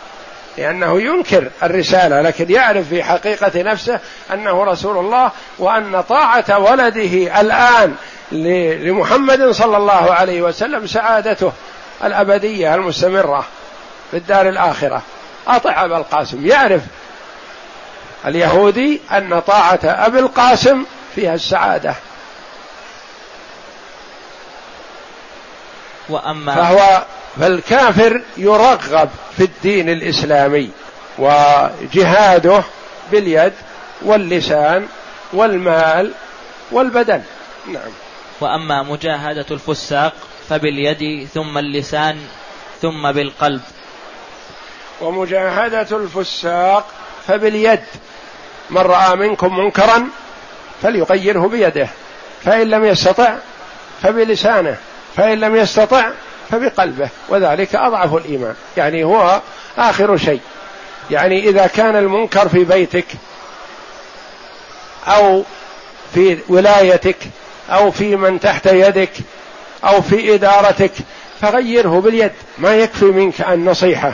لأنه 0.58 1.02
ينكر 1.02 1.50
الرسالة 1.64 2.22
لكن 2.22 2.52
يعرف 2.52 2.90
في 2.90 3.04
حقيقة 3.04 3.62
نفسه 3.62 4.00
أنه 4.34 4.64
رسول 4.64 4.98
الله 4.98 5.32
وأن 5.60 6.02
طاعة 6.02 6.60
ولده 6.60 7.42
الآن 7.42 7.96
لمحمد 8.32 9.52
صلى 9.52 9.78
الله 9.78 10.14
عليه 10.14 10.42
وسلم 10.42 10.88
سعادته 10.88 11.52
الأبدية 12.04 12.76
المستمرة 12.76 13.46
في 14.12 14.18
الدار 14.18 14.50
الآخرة. 14.50 15.02
أطع 15.48 15.86
أبا 15.86 15.98
القاسم. 15.98 16.46
يعرف 16.46 16.82
اليهودي 18.26 19.02
أن 19.12 19.40
طاعة 19.40 19.80
أبي 19.84 20.20
القاسم 20.20 20.84
فيها 21.16 21.34
السعادة. 21.34 21.96
وأما 26.10 26.56
فهو 26.56 27.06
فالكافر 27.40 28.22
يرغب 28.38 29.10
في 29.38 29.44
الدين 29.44 29.90
الإسلامي 29.90 30.70
وجهاده 31.20 32.64
باليد 33.12 33.54
واللسان 34.02 34.88
والمال 35.34 36.12
والبدن. 36.72 37.22
نعم. 37.68 37.92
وأما 38.42 38.84
مجاهدة 38.84 39.46
الفساق 39.52 40.14
فباليد 40.50 41.28
ثم 41.34 41.58
اللسان 41.58 42.18
ثم 42.82 43.12
بالقلب. 43.12 43.62
ومجاهدة 45.02 45.98
الفساق 45.98 46.88
فباليد. 47.28 47.84
من 48.70 48.82
رأى 48.82 49.16
منكم 49.16 49.58
منكرا 49.60 50.08
فليغيره 50.82 51.48
بيده. 51.48 51.88
فإن 52.44 52.70
لم 52.70 52.86
يستطع 52.86 53.36
فبلسانه. 54.02 54.78
فإن 55.18 55.40
لم 55.40 55.56
يستطع 55.56 56.10
فبقلبه 56.52 57.10
وذلك 57.30 57.76
أضعف 57.76 58.14
الإيمان. 58.14 58.56
يعني 58.78 59.04
هو 59.04 59.42
آخر 59.78 60.18
شيء. 60.18 60.42
يعني 61.12 61.50
إذا 61.50 61.68
كان 61.68 61.96
المنكر 61.96 62.50
في 62.50 62.64
بيتك 62.64 63.06
أو 65.08 65.44
في 66.14 66.38
ولايتك 66.50 67.18
أو 67.70 67.92
في 67.92 68.16
من 68.16 68.40
تحت 68.40 68.66
يدك 68.66 69.12
أو 69.84 70.02
في 70.02 70.36
إدارتك 70.36 70.92
فغيره 71.42 72.02
باليد. 72.02 72.32
ما 72.58 72.76
يكفي 72.76 73.06
منك 73.06 73.42
النصيحه 73.42 74.14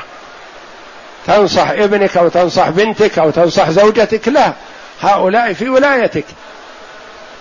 تنصح 1.28 1.70
ابنك 1.70 2.18
أو 2.18 2.28
تنصح 2.28 2.70
بنتك 2.70 3.20
أو 3.20 3.30
تنصح 3.30 3.70
زوجتك 3.70 4.28
لا. 4.28 4.54
هؤلاء 5.02 5.54
في 5.54 5.70
ولايتك. 5.70 6.26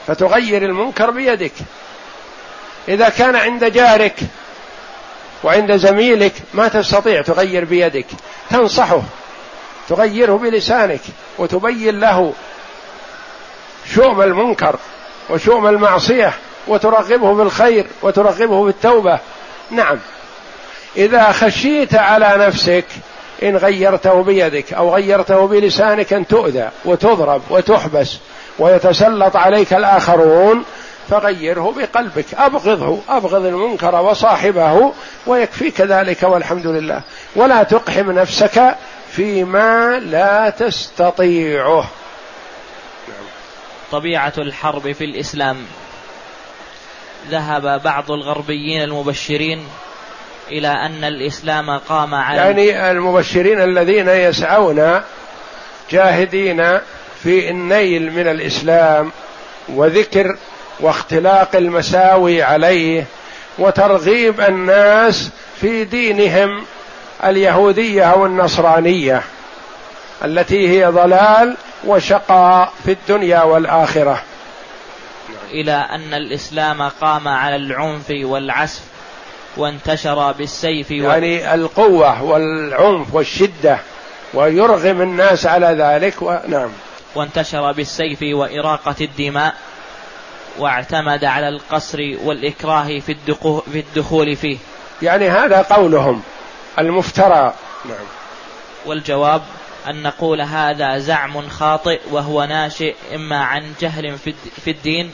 فتغير 0.06 0.62
المنكر 0.62 1.10
بيدك. 1.10 1.52
إذا 2.88 3.08
كان 3.08 3.36
عند 3.36 3.64
جارك 3.64 4.14
وعند 5.44 5.76
زميلك 5.76 6.32
ما 6.54 6.68
تستطيع 6.68 7.22
تغير 7.22 7.64
بيدك 7.64 8.06
تنصحه 8.50 9.02
تغيره 9.88 10.32
بلسانك 10.32 11.00
وتبين 11.38 12.00
له 12.00 12.32
شؤم 13.94 14.22
المنكر 14.22 14.76
وشؤم 15.30 15.66
المعصية 15.66 16.32
وترغبه 16.66 17.34
بالخير 17.34 17.86
وترغبه 18.02 18.64
بالتوبة. 18.64 19.18
نعم. 19.70 19.98
إذا 20.96 21.32
خشيت 21.32 21.94
على 21.94 22.46
نفسك 22.46 22.84
إن 23.42 23.56
غيرته 23.56 24.22
بيدك 24.22 24.72
أو 24.72 24.94
غيرته 24.94 25.46
بلسانك 25.46 26.12
أن 26.12 26.26
تؤذى 26.26 26.68
وتضرب 26.84 27.42
وتحبس 27.50 28.16
ويتسلط 28.58 29.36
عليك 29.36 29.74
الآخرون 29.74 30.64
فغيره 31.10 31.74
بقلبك. 31.76 32.34
أبغضه. 32.34 33.00
أبغض 33.08 33.44
المنكر 33.44 33.94
وصاحبه 33.94 34.92
ويكفيك 35.26 35.80
ذلك 35.80 36.22
والحمد 36.22 36.66
لله. 36.66 37.02
ولا 37.36 37.62
تقحم 37.62 38.10
نفسك 38.10 38.76
فيما 39.10 39.98
لا 39.98 40.50
تستطيعه. 40.50 41.90
طبيعة 43.92 44.32
الحرب 44.38 44.92
في 44.92 45.04
الإسلام. 45.04 45.56
ذهب 47.30 47.82
بعض 47.82 48.10
الغربيين 48.10 48.82
المبشرين 48.82 49.66
إلى 50.50 50.68
أن 50.68 51.04
الإسلام 51.04 51.78
قام 51.78 52.14
على 52.14 52.40
يعني 52.40 52.90
المبشرين 52.90 53.60
الذين 53.60 54.08
يسعون 54.08 55.02
جاهدين 55.90 56.78
في 57.22 57.50
النيل 57.50 58.12
من 58.12 58.28
الإسلام 58.28 59.12
وذكر 59.68 60.36
واختلاق 60.80 61.56
المساوي 61.56 62.42
عليه 62.42 63.04
وترغيب 63.58 64.40
الناس 64.40 65.30
في 65.60 65.84
دينهم 65.84 66.64
اليهودية 67.24 68.04
أو 68.04 68.26
النصرانية 68.26 69.22
التي 70.24 70.68
هي 70.68 70.86
ضلال 70.86 71.56
وشقاء 71.84 72.72
في 72.84 72.92
الدنيا 72.92 73.42
والآخرة. 73.42 74.22
إلى 75.50 75.72
أن 75.72 76.14
الإسلام 76.14 76.82
قام 76.82 77.28
على 77.28 77.56
العنف 77.56 78.10
والعسف 78.10 78.82
وانتشر 79.56 80.32
بالسيف 80.32 80.90
يعني 80.90 81.54
القوة 81.54 82.22
والعنف 82.22 83.14
والشدة 83.14 83.78
ويرغم 84.34 85.02
الناس 85.02 85.46
على 85.46 85.66
ذلك 85.66 86.22
ونعم 86.22 86.70
وانتشر 87.14 87.72
بالسيف 87.72 88.18
وإراقة 88.22 88.94
الدماء. 89.00 89.54
واعتمد 90.58 91.24
على 91.24 91.48
القصر 91.48 92.16
والإكراه 92.24 92.86
في, 92.86 93.16
في 93.72 93.78
الدخول 93.78 94.36
فيه. 94.36 94.58
يعني 95.02 95.28
هذا 95.28 95.62
قولهم 95.62 96.22
المفترى. 96.78 97.54
نعم. 97.84 98.06
والجواب 98.86 99.42
أن 99.90 100.02
نقول 100.02 100.40
هذا 100.40 100.98
زعم 100.98 101.48
خاطئ 101.48 102.00
وهو 102.10 102.44
ناشئ 102.44 102.94
إما 103.14 103.44
عن 103.44 103.72
جهل 103.80 104.18
في 104.64 104.70
الدين 104.70 105.12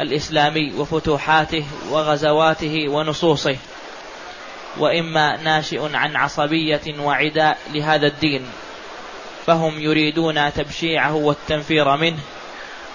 الإسلامي 0.00 0.72
وفتوحاته 0.78 1.64
وغزواته 1.90 2.88
ونصوصه 2.88 3.56
وإما 4.78 5.36
ناشئ 5.36 5.96
عن 5.96 6.16
عصبية 6.16 7.00
وعداء 7.00 7.58
لهذا 7.72 8.06
الدين 8.06 8.46
فهم 9.46 9.80
يريدون 9.80 10.52
تبشيعه 10.52 11.14
والتنفير 11.14 11.96
منه. 11.96 12.18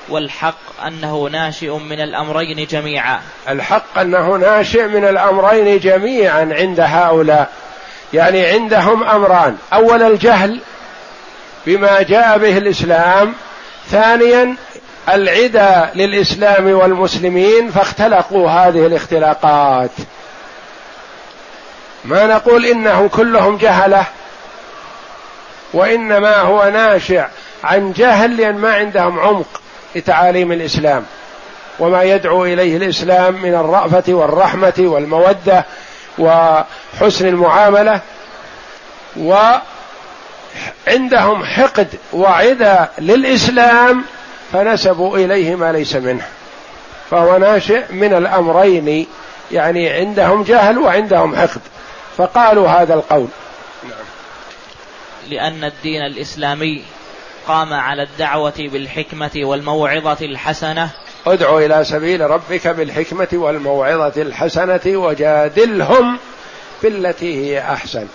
والحق 0.10 0.86
أنه 0.88 1.30
ناشئ 1.32 1.70
من 1.70 2.02
الأمرين 2.02 2.68
جميعا. 2.68 3.20
الحق 3.50 4.00
أنه 4.00 4.36
ناشئ 4.36 4.88
من 4.88 5.06
الأمرين 5.06 5.80
جميعا 5.80 6.50
عند 6.52 6.80
هؤلاء. 6.80 7.50
يعني 8.14 8.46
عندهم 8.46 9.04
أمران. 9.04 9.58
أول 9.74 10.04
الجهل 10.04 10.60
بما 11.66 12.02
جاء 12.02 12.38
به 12.38 12.58
الإسلام. 12.58 13.34
ثانيا 13.92 14.56
العدا 15.10 15.92
للإسلام 15.96 16.72
والمسلمين 16.72 17.72
فاختلقوا 17.72 18.50
هذه 18.50 18.86
الاختلاقات. 18.86 19.92
ما 22.06 22.28
نقول 22.28 22.66
إنهم 22.66 23.08
كلهم 23.08 23.58
جهلة 23.58 24.06
وإنما 25.74 26.38
هو 26.38 26.70
ناشئ 26.70 27.24
عن 27.64 27.94
جهل 27.94 28.38
لأن 28.38 28.56
ما 28.56 28.74
عندهم 28.74 29.20
عمق. 29.20 29.63
لتعاليم 29.96 30.52
الإسلام 30.52 31.06
وما 31.80 32.04
يدعو 32.04 32.46
إليه 32.46 32.78
الإسلام 32.78 33.42
من 33.42 33.54
الرأفة 33.54 34.14
والرحمة 34.14 34.74
والمودة 34.80 35.66
وحسن 36.18 37.28
المعاملة 37.28 38.02
وعندهم 39.18 39.64
حقد 41.46 41.88
وعدى 42.14 42.76
للإسلام 43.00 44.04
فنسبوا 44.54 45.18
إليه 45.18 45.56
ما 45.56 45.72
ليس 45.72 45.96
منه 45.96 46.28
فهو 47.12 47.38
ناشئ 47.38 47.84
من 47.90 48.14
الأمرين 48.14 49.08
يعني 49.52 49.90
عندهم 49.90 50.44
جهل 50.44 50.78
وعندهم 50.78 51.36
حقد 51.36 51.62
فقالوا 52.18 52.68
هذا 52.68 52.94
القول 52.94 53.28
نعم. 53.84 53.94
لأن 55.30 55.64
الدين 55.64 56.02
الإسلامي 56.02 56.84
قام 57.48 57.74
على 57.74 58.04
الدعوة 58.04 58.54
بالحكمة 58.58 59.32
والموعظة 59.36 60.18
الحسنة. 60.26 60.90
ادع 61.28 61.58
إلى 61.58 61.84
سبيل 61.84 62.22
ربك 62.22 62.68
بالحكمة 62.68 63.28
والموعظة 63.34 64.22
الحسنة 64.22 64.82
وجادلهم 64.86 66.18
بالتي 66.84 67.46
هي 67.46 67.62
أحسن. 67.62 68.08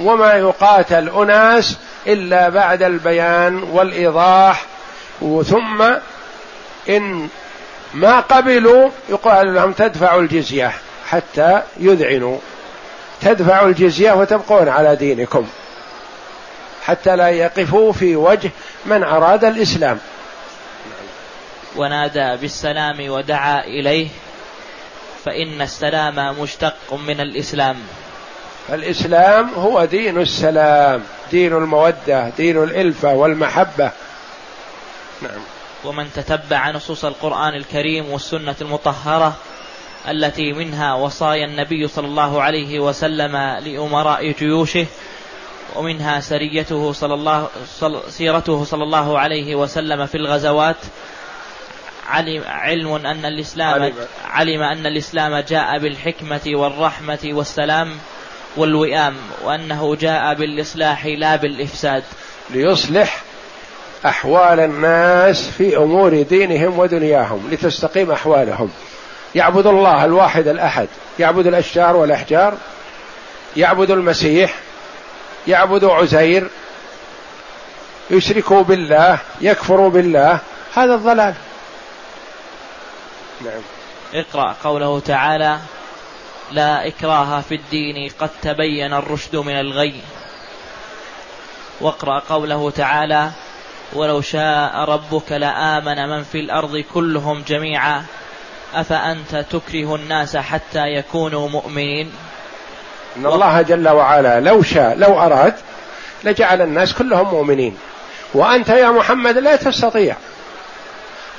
وما 0.00 0.32
يقاتل 0.32 1.08
أناس 1.08 1.76
إلا 2.06 2.48
بعد 2.48 2.82
البيان 2.82 3.62
والإيضاح 3.62 4.64
ثم 5.20 5.82
إن 6.88 7.28
ما 7.94 8.20
قبلوا 8.20 8.90
يقال 9.08 9.54
لهم 9.54 9.72
تدفعوا 9.72 10.22
الجزية 10.22 10.72
حتى 11.06 11.62
يذعنوا. 11.80 12.38
تدفعوا 13.22 13.68
الجزية 13.68 14.12
وتبقون 14.12 14.68
على 14.68 14.96
دينكم. 14.96 15.46
حتى 16.88 17.16
لا 17.16 17.28
يقفوا 17.28 17.92
في 17.92 18.16
وجه 18.16 18.50
من 18.86 19.02
أراد 19.02 19.44
الإسلام. 19.44 19.98
ونادى 21.76 22.36
بالسلام 22.36 23.10
ودعا 23.10 23.64
إليه 23.64 24.08
فإن 25.24 25.62
السلام 25.62 26.40
مشتق 26.40 26.94
من 27.08 27.20
الإسلام. 27.20 27.76
الاسلام 28.72 29.50
هو 29.54 29.84
دين 29.84 30.18
السلام 30.20 31.02
دين 31.30 31.52
المودة 31.52 32.28
دين 32.28 32.62
الإلفة 32.62 33.14
والمحبة. 33.14 33.90
نعم. 35.22 35.40
ومن 35.84 36.10
تتبع 36.14 36.70
نصوص 36.70 37.04
القرآن 37.04 37.54
الكريم 37.54 38.10
والسنة 38.10 38.54
المطهرة 38.60 39.36
التي 40.08 40.52
منها 40.52 40.94
وصايا 40.94 41.44
النبي 41.44 41.88
صلى 41.88 42.06
الله 42.06 42.42
عليه 42.42 42.80
وسلم 42.80 43.36
لأمراء 43.36 44.32
جيوشه 44.32 44.86
ومنها 45.76 46.20
سريته 46.20 46.92
صلى 46.92 47.14
الله 47.14 47.48
سيرته 48.08 48.64
صلى 48.64 48.84
الله 48.84 49.18
عليه 49.18 49.54
وسلم 49.54 50.06
في 50.06 50.14
الغزوات. 50.14 50.76
علم 52.08 52.42
علم 52.46 52.94
أن 53.06 53.24
الإسلام 53.24 53.82
علم. 53.82 53.94
علم 54.24 54.62
أن 54.62 54.86
الإسلام 54.86 55.36
جاء 55.36 55.78
بالحكمة 55.78 56.40
والرحمة 56.46 57.18
والسلام 57.24 57.98
والوئام 58.56 59.16
وأنه 59.44 59.96
جاء 59.96 60.34
بالإصلاح 60.34 61.06
لا 61.06 61.36
بالإفساد. 61.36 62.02
ليصلح 62.50 63.22
أحوال 64.06 64.60
الناس 64.60 65.50
في 65.50 65.76
أمور 65.76 66.22
دينهم 66.22 66.78
ودنياهم 66.78 67.48
لتستقيم 67.52 68.10
أحوالهم. 68.10 68.70
يعبد 69.34 69.66
الله 69.66 70.04
الواحد 70.04 70.48
الأحد 70.48 70.88
يعبد 71.18 71.46
الأشجار 71.46 71.96
والأحجار 71.96 72.54
يعبد 73.56 73.90
المسيح 73.90 74.54
يعبد 75.48 75.84
عزير 75.84 76.50
يشركوا 78.10 78.62
بالله 78.62 79.18
يكفروا 79.40 79.90
بالله 79.90 80.40
هذا 80.74 80.94
الضلال. 80.94 81.34
نعم. 83.40 83.62
اقرأ 84.14 84.56
قوله 84.64 85.00
تعالى 85.00 85.58
لا 86.52 86.86
إكراه 86.86 87.40
في 87.40 87.54
الدين 87.54 88.10
قد 88.18 88.30
تبين 88.42 88.92
الرشد 88.92 89.36
من 89.36 89.60
الغي 89.60 90.00
واقرأ 91.80 92.18
قوله 92.18 92.70
تعالى 92.70 93.30
ولو 93.92 94.20
شاء 94.20 94.76
ربك 94.76 95.32
لآمن 95.32 96.08
من 96.08 96.24
في 96.24 96.40
الأرض 96.40 96.84
كلهم 96.94 97.42
جميعا 97.48 98.04
أفأنت 98.74 99.36
تكره 99.50 99.94
الناس 99.94 100.36
حتى 100.36 100.86
يكونوا 100.86 101.48
مؤمنين؟ 101.48 102.12
إن 103.16 103.26
الله 103.26 103.62
جل 103.62 103.88
وعلا 103.88 104.40
لو 104.40 104.62
شاء 104.62 104.96
لو 104.96 105.20
أراد 105.20 105.54
لجعل 106.24 106.62
الناس 106.62 106.94
كلهم 106.94 107.28
مؤمنين. 107.28 107.76
وأنت 108.34 108.68
يا 108.68 108.90
محمد 108.90 109.38
لا 109.38 109.56
تستطيع. 109.56 110.16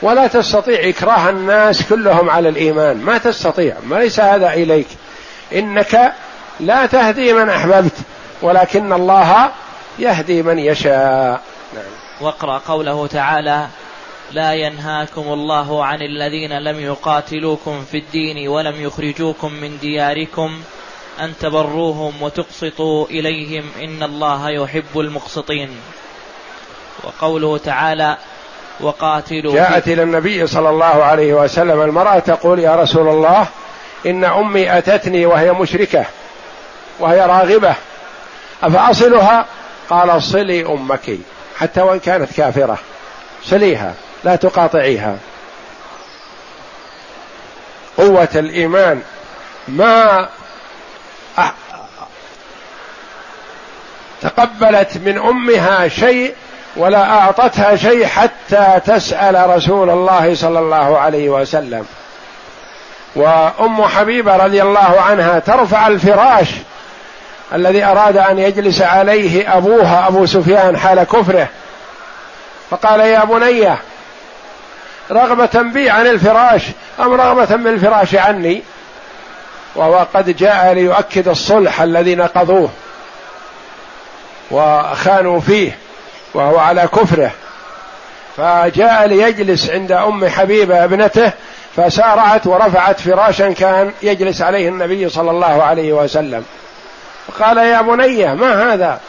ولا 0.02 0.28
تستطيع 0.28 0.90
إكراه 0.90 1.30
الناس 1.30 1.90
كلهم 1.90 2.30
على 2.30 2.50
الإيمان. 2.50 2.98
ما 2.98 3.18
تستطيع. 3.18 3.76
ما 3.84 3.96
ليس 3.96 4.20
هذا 4.20 4.54
إليك. 4.54 4.88
إنك 5.54 6.14
لا 6.60 6.86
تهدي 6.86 7.34
من 7.34 7.50
أحببت 7.50 7.96
ولكن 8.42 8.94
الله 8.94 9.52
يهدي 10.00 10.42
من 10.42 10.60
يشاء. 10.60 11.42
نعم. 11.74 11.84
واقرأ 12.22 12.62
قوله 12.68 13.08
تعالى 13.08 13.68
لا 14.32 14.54
ينهاكم 14.54 15.22
الله 15.22 15.86
عن 15.86 16.02
الذين 16.02 16.60
لم 16.60 16.80
يقاتلوكم 16.80 17.86
في 17.92 17.98
الدين 17.98 18.48
ولم 18.48 18.82
يخرجوكم 18.82 19.54
من 19.54 19.78
دياركم 19.78 20.62
أن 21.20 21.34
تبروهم 21.40 22.22
وتقسطوا 22.22 23.06
إليهم 23.06 23.72
إن 23.84 24.04
الله 24.04 24.50
يحب 24.50 25.00
المقسطين. 25.00 25.70
وقوله 27.04 27.58
تعالى 27.58 28.18
وقاتلوا 28.80 29.54
جاءت 29.54 29.88
إلى 29.88 30.04
النبي 30.04 30.48
صلى 30.48 30.70
الله 30.70 30.86
عليه 30.86 31.34
وسلم 31.34 31.82
المرأة 31.82 32.20
تقول 32.20 32.60
يا 32.60 32.76
رسول 32.76 33.08
الله 33.08 33.48
إن 34.06 34.24
أمي 34.24 34.78
أتتني 34.78 35.26
وهي 35.26 35.52
مشركة 35.52 36.06
وهي 37.00 37.26
راغبة 37.26 37.76
أفأصلها؟ 38.64 39.46
قال 39.90 40.24
صلي 40.24 40.66
أمك 40.66 41.18
حتى 41.58 41.82
وإن 41.82 42.00
كانت 42.00 42.34
كافرة 42.34 42.78
صليها 43.44 43.94
لا 44.24 44.36
تقاطعيها. 44.36 45.18
قوة 47.98 48.30
الإيمان. 48.36 49.02
ما 49.68 50.30
تقبلت 54.22 54.98
من 54.98 55.18
أمها 55.18 55.88
شيء 55.88 56.34
ولا 56.76 57.12
أعطتها 57.20 57.76
شيء 57.76 58.06
حتى 58.06 58.80
تسأل 58.86 59.50
رسول 59.50 59.90
الله 59.90 60.36
صلى 60.36 60.60
الله 60.60 61.00
عليه 61.00 61.30
وسلم. 61.30 61.86
وأم 63.16 63.84
حبيبة 63.84 64.36
رضي 64.38 64.62
الله 64.62 65.02
عنها 65.02 65.40
ترفع 65.40 65.88
الفراش 65.88 66.50
الذي 67.54 67.84
أراد 67.84 68.18
أن 68.18 68.40
يجلس 68.40 68.82
عليه 68.82 69.58
أبوها 69.58 70.08
أبو 70.08 70.26
سفيان 70.26 70.78
حال 70.78 71.04
كفره. 71.04 71.48
فقال 72.70 73.00
يا 73.00 73.24
بني 73.24 73.76
رغبة 75.12 75.62
بي 75.62 75.90
عن 75.90 76.08
الفراش 76.08 76.62
أم 77.00 77.14
رغبة 77.14 77.56
بالفراش 77.56 78.16
عني؟ 78.16 78.64
وهو 79.76 80.08
قد 80.14 80.38
جاء 80.38 80.74
ليؤكد 80.74 81.28
الصلح 81.28 81.82
الذي 81.82 82.16
نقضوه 82.16 82.70
وخانوا 84.52 85.40
فيه 85.40 85.78
وهو 86.34 86.58
على 86.58 86.82
كفره. 86.82 87.32
فجاء 88.38 89.08
ليجلس 89.08 89.70
عند 89.70 89.92
أم 89.92 90.28
حبيبة 90.28 90.84
ابنته 90.84 91.32
فسارعت 91.76 92.48
ورفعت 92.48 93.00
فراشا 93.00 93.52
كان 93.52 93.92
يجلس 94.02 94.42
عليه 94.42 94.70
النبي 94.70 95.10
صلى 95.10 95.32
الله 95.32 95.64
عليه 95.64 95.94
وسلم. 95.94 96.44
قال 97.40 97.58
يا 97.58 97.82
بني 97.82 98.36
ما 98.36 98.74
هذا؟ 98.74 99.00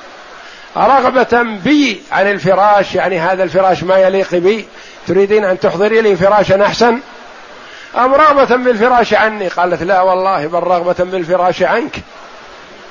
رغبة 0.76 1.42
بي 1.42 2.02
عن 2.12 2.30
الفراش 2.30 2.94
يعني 2.94 3.18
هذا 3.18 3.42
الفراش 3.42 3.82
ما 3.82 3.98
يليق 3.98 4.34
بي 4.34 4.66
تريدين 5.06 5.44
أن 5.44 5.60
تحضري 5.60 6.00
لي 6.00 6.16
فراشا 6.16 6.66
أحسن؟ 6.66 7.00
أم 7.96 8.14
رغبة 8.14 8.56
بالفراش 8.56 9.14
عني؟ 9.14 9.48
قالت 9.48 9.82
لا 9.82 10.00
والله 10.00 10.46
بل 10.46 10.58
رغبة 10.58 11.04
بالفراش 11.04 11.62
عنك. 11.62 11.96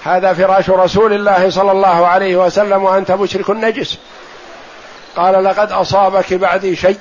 هذا 0.04 0.34
فراش 0.34 0.70
رسول 0.70 1.14
الله 1.14 1.50
صلى 1.50 1.72
الله 1.72 2.08
عليه 2.08 2.36
وسلم 2.36 2.84
وأنت 2.84 3.12
مشرك 3.12 3.50
نجس 3.50 3.97
قال 5.16 5.43
لقد 5.43 5.72
أصابك 5.72 6.34
بعدي 6.34 6.76
شيء. 6.76 7.00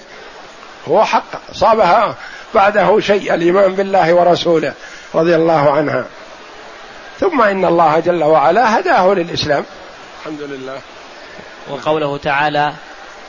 هو 0.89 1.05
حق 1.05 1.51
أصابها 1.51 2.15
بعده 2.55 3.01
شيء 3.01 3.35
الإيمان 3.35 3.75
بالله 3.75 4.15
ورسوله 4.15 4.73
رضي 5.15 5.37
الله 5.37 5.73
عنها. 5.73 6.05
ثم 7.21 7.43
إن 7.43 7.65
الله 7.65 8.01
جل 8.01 8.25
وعلا 8.25 8.79
هداه 8.79 9.15
للإسلام. 9.15 9.65
الحمد 10.21 10.43
لله. 10.43 10.81
وقوله 11.71 12.19
تعالى 12.19 12.73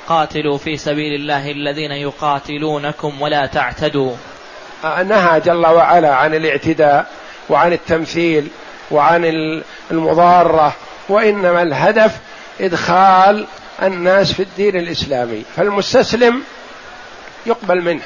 قاتلوا 0.08 0.58
في 0.58 0.78
سبيل 0.78 1.22
الله 1.22 1.52
الذين 1.52 1.92
يقاتلونكم 1.92 3.22
ولا 3.22 3.46
تعتدوا. 3.46 4.16
نهى 4.84 5.40
جل 5.40 5.66
وعلا 5.66 6.16
عن 6.16 6.36
الاعتداء 6.36 7.06
وعن 7.50 7.74
التمثيل 7.74 8.48
وعن 8.92 9.26
المضارة 9.92 10.74
وإنما 11.10 11.62
الهدف 11.62 12.12
إدخال 12.62 13.46
الناس 13.84 14.34
في 14.34 14.44
الدين 14.44 14.76
الإسلامي. 14.76 15.44
فالمستسلم 15.56 16.44
يقبل 17.46 17.82
منه 17.82 18.02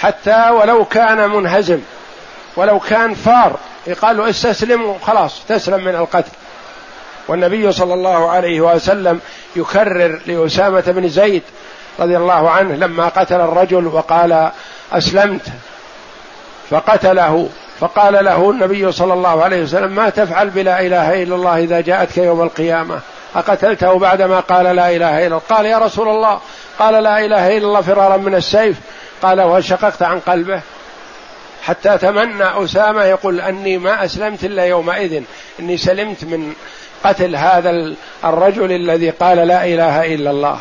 حتى 0.00 0.50
ولو 0.50 0.84
كان 0.84 1.30
منهزم 1.30 1.80
ولو 2.56 2.80
كان 2.80 3.14
فار. 3.14 3.58
يقال 3.86 4.16
له 4.16 4.30
استسلم 4.30 4.84
وخلاص 4.84 5.42
تسلم 5.48 5.84
من 5.84 5.94
القتل. 5.94 6.32
والنبي 7.28 7.72
صلى 7.72 7.94
الله 7.94 8.30
عليه 8.30 8.60
وسلم 8.60 9.20
يكرر 9.56 10.20
لأسامة 10.26 10.80
بن 10.80 11.08
زيد 11.08 11.42
رضي 12.00 12.16
الله 12.16 12.50
عنه 12.50 12.74
لما 12.74 13.08
قتل 13.08 13.40
الرجل 13.40 13.86
وقال 13.86 14.50
أسلمت. 14.92 15.42
فقتله 16.70 17.48
فقال 17.80 18.24
له 18.24 18.50
النبي 18.50 18.92
صلى 18.92 19.12
الله 19.12 19.42
عليه 19.44 19.62
وسلم 19.62 19.92
ما 19.92 20.10
تفعل 20.10 20.50
بلا 20.50 20.80
إله 20.80 21.22
إلا 21.22 21.34
الله 21.34 21.58
إذا 21.58 21.80
جاءتك 21.80 22.18
يوم 22.18 22.42
القيامة؟ 22.42 23.00
أقتلته 23.36 23.98
بعدما 23.98 24.40
قال 24.40 24.64
لا 24.64 24.90
إله 24.90 25.18
إلا 25.18 25.26
الله؟ 25.26 25.38
قال 25.50 25.66
يا 25.66 25.78
رسول 25.78 26.08
الله 26.08 26.40
قال 26.78 27.02
لا 27.02 27.24
إله 27.24 27.56
إلا 27.56 27.66
الله 27.66 27.80
فرارا 27.80 28.16
من 28.16 28.34
السيف. 28.34 28.76
قال 29.22 29.40
وشققت 29.40 30.02
عن 30.02 30.20
قلبه. 30.20 30.60
حتى 31.62 31.98
تمنى 31.98 32.64
أسامة 32.64 33.04
يقول 33.04 33.40
أني 33.40 33.78
ما 33.78 34.04
أسلمت 34.04 34.44
إلا 34.44 34.64
يومئذ 34.64 35.22
إني 35.60 35.76
سلمت 35.76 36.24
من 36.24 36.52
قتل 37.04 37.36
هذا 37.36 37.94
الرجل 38.24 38.72
الذي 38.72 39.10
قال 39.10 39.38
لا 39.38 39.64
إله 39.64 40.14
إلا 40.14 40.30
الله. 40.30 40.58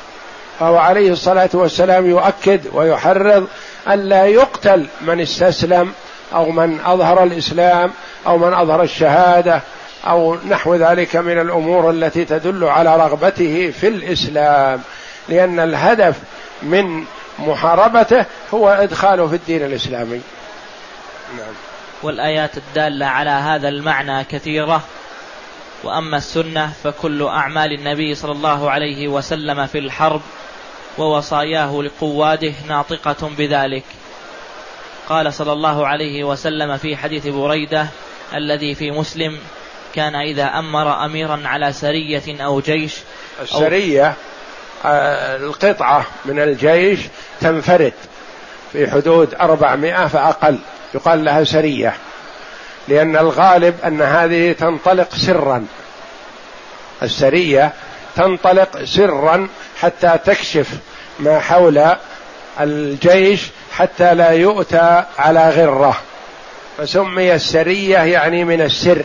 فهو 0.59 0.77
عليه 0.77 1.11
الصلاة 1.11 1.49
والسلام 1.53 2.09
يؤكد 2.09 2.61
ويحرض 2.73 3.47
ألا 3.87 4.25
يقتل 4.25 4.87
من 5.01 5.21
استسلم 5.21 5.93
أو 6.33 6.51
من 6.51 6.79
أظهر 6.85 7.23
الإسلام 7.23 7.91
أو 8.27 8.37
من 8.37 8.53
أظهر 8.53 8.83
الشهادة 8.83 9.61
أو 10.07 10.37
نحو 10.49 10.75
ذلك 10.75 11.15
من 11.15 11.39
الأمور 11.39 11.89
التي 11.89 12.25
تدل 12.25 12.63
على 12.63 12.97
رغبته 12.97 13.73
في 13.79 13.87
الإسلام. 13.87 14.81
لأن 15.29 15.59
الهدف 15.59 16.15
من 16.61 17.05
محاربته 17.39 18.25
هو 18.53 18.69
إدخاله 18.69 19.27
في 19.27 19.35
الدين 19.35 19.65
الإسلامي. 19.65 20.21
نعم. 21.37 21.53
والآيات 22.03 22.57
الدالة 22.57 23.05
على 23.05 23.29
هذا 23.29 23.69
المعنى 23.69 24.23
كثيرة. 24.23 24.81
وأما 25.83 26.17
السنة 26.17 26.71
فكل 26.83 27.23
أعمال 27.23 27.73
النبي 27.73 28.15
صلى 28.15 28.31
الله 28.31 28.71
عليه 28.71 29.07
وسلم 29.07 29.65
في 29.65 29.77
الحرب 29.77 30.21
ووصاياه 30.97 31.81
لقواده 31.81 32.53
ناطقة 32.67 33.29
بذلك. 33.37 33.83
قال 35.09 35.33
صلى 35.33 35.53
الله 35.53 35.87
عليه 35.87 36.23
وسلم 36.23 36.77
في 36.77 36.97
حديث 36.97 37.27
بريدة 37.27 37.87
الذي 38.33 38.75
في 38.75 38.91
مسلم 38.91 39.39
كان 39.95 40.15
إذا 40.15 40.43
أمر 40.43 41.05
أميرا 41.05 41.41
على 41.45 41.73
سرية 41.73 42.43
أو 42.43 42.59
جيش 42.59 42.95
أو 43.39 43.43
السرية 43.43 44.13
آه، 44.85 45.37
القطعة 45.37 46.05
من 46.25 46.39
الجيش 46.39 46.99
تنفرد 47.41 47.93
في 48.73 48.91
حدود 48.91 49.33
أربعمائة 49.33 50.07
فأقل 50.07 50.57
يقال 50.95 51.25
لها 51.25 51.43
سرية 51.43 51.93
لأن 52.87 53.17
الغالب 53.17 53.75
أن 53.85 54.01
هذه 54.01 54.51
تنطلق 54.51 55.15
سرا. 55.15 55.65
السرية 57.03 57.73
تنطلق 58.15 58.83
سرا 58.83 59.47
حتى 59.81 60.17
تكشف 60.25 60.67
ما 61.19 61.39
حول 61.39 61.95
الجيش 62.59 63.41
حتى 63.71 64.13
لا 64.13 64.29
يؤتى 64.29 65.03
على 65.17 65.49
غرة. 65.49 65.97
فسمي 66.77 67.33
السرية 67.33 67.97
يعني 67.97 68.43
من 68.45 68.61
السر 68.61 69.03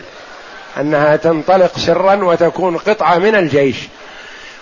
أنها 0.77 1.15
تنطلق 1.15 1.77
سرا 1.77 2.15
وتكون 2.15 2.77
قطعة 2.77 3.17
من 3.17 3.35
الجيش. 3.35 3.77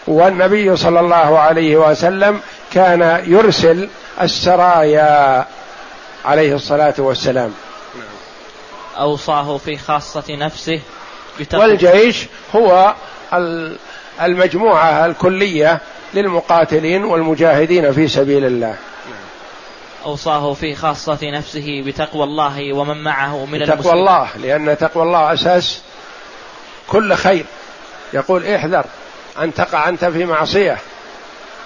والنبي 0.07 0.77
صلى 0.77 0.99
الله 0.99 1.39
عليه 1.39 1.77
وسلم 1.77 2.41
كان 2.73 3.23
يرسل 3.27 3.89
السرايا 4.21 5.45
عليه 6.25 6.55
الصلاة 6.55 6.93
والسلام. 6.97 7.53
أوصاه 8.97 9.57
في 9.57 9.77
خاصة 9.77 10.23
نفسه 10.29 10.81
والجيش 11.53 12.25
هو 12.55 12.93
المجموعة 14.21 15.05
الكلية 15.05 15.79
للمقاتلين 16.13 17.03
والمجاهدين 17.03 17.91
في 17.91 18.07
سبيل 18.07 18.45
الله. 18.45 18.75
أوصاه 20.05 20.53
في 20.53 20.75
خاصة 20.75 21.19
نفسه 21.23 21.83
بتقوى 21.85 22.23
الله 22.23 22.73
ومن 22.73 23.03
معه 23.03 23.45
من 23.45 23.55
المسلمين. 23.55 23.83
تقوى 23.83 23.93
الله 23.93 24.27
لأن 24.37 24.77
تقوى 24.77 25.03
الله 25.03 25.33
أساس 25.33 25.81
كل 26.87 27.13
خير. 27.13 27.45
يقول 28.13 28.45
احذر 28.45 28.85
أن 29.41 29.53
تقع 29.53 29.89
أنت 29.89 30.05
في 30.05 30.25
معصية 30.25 30.77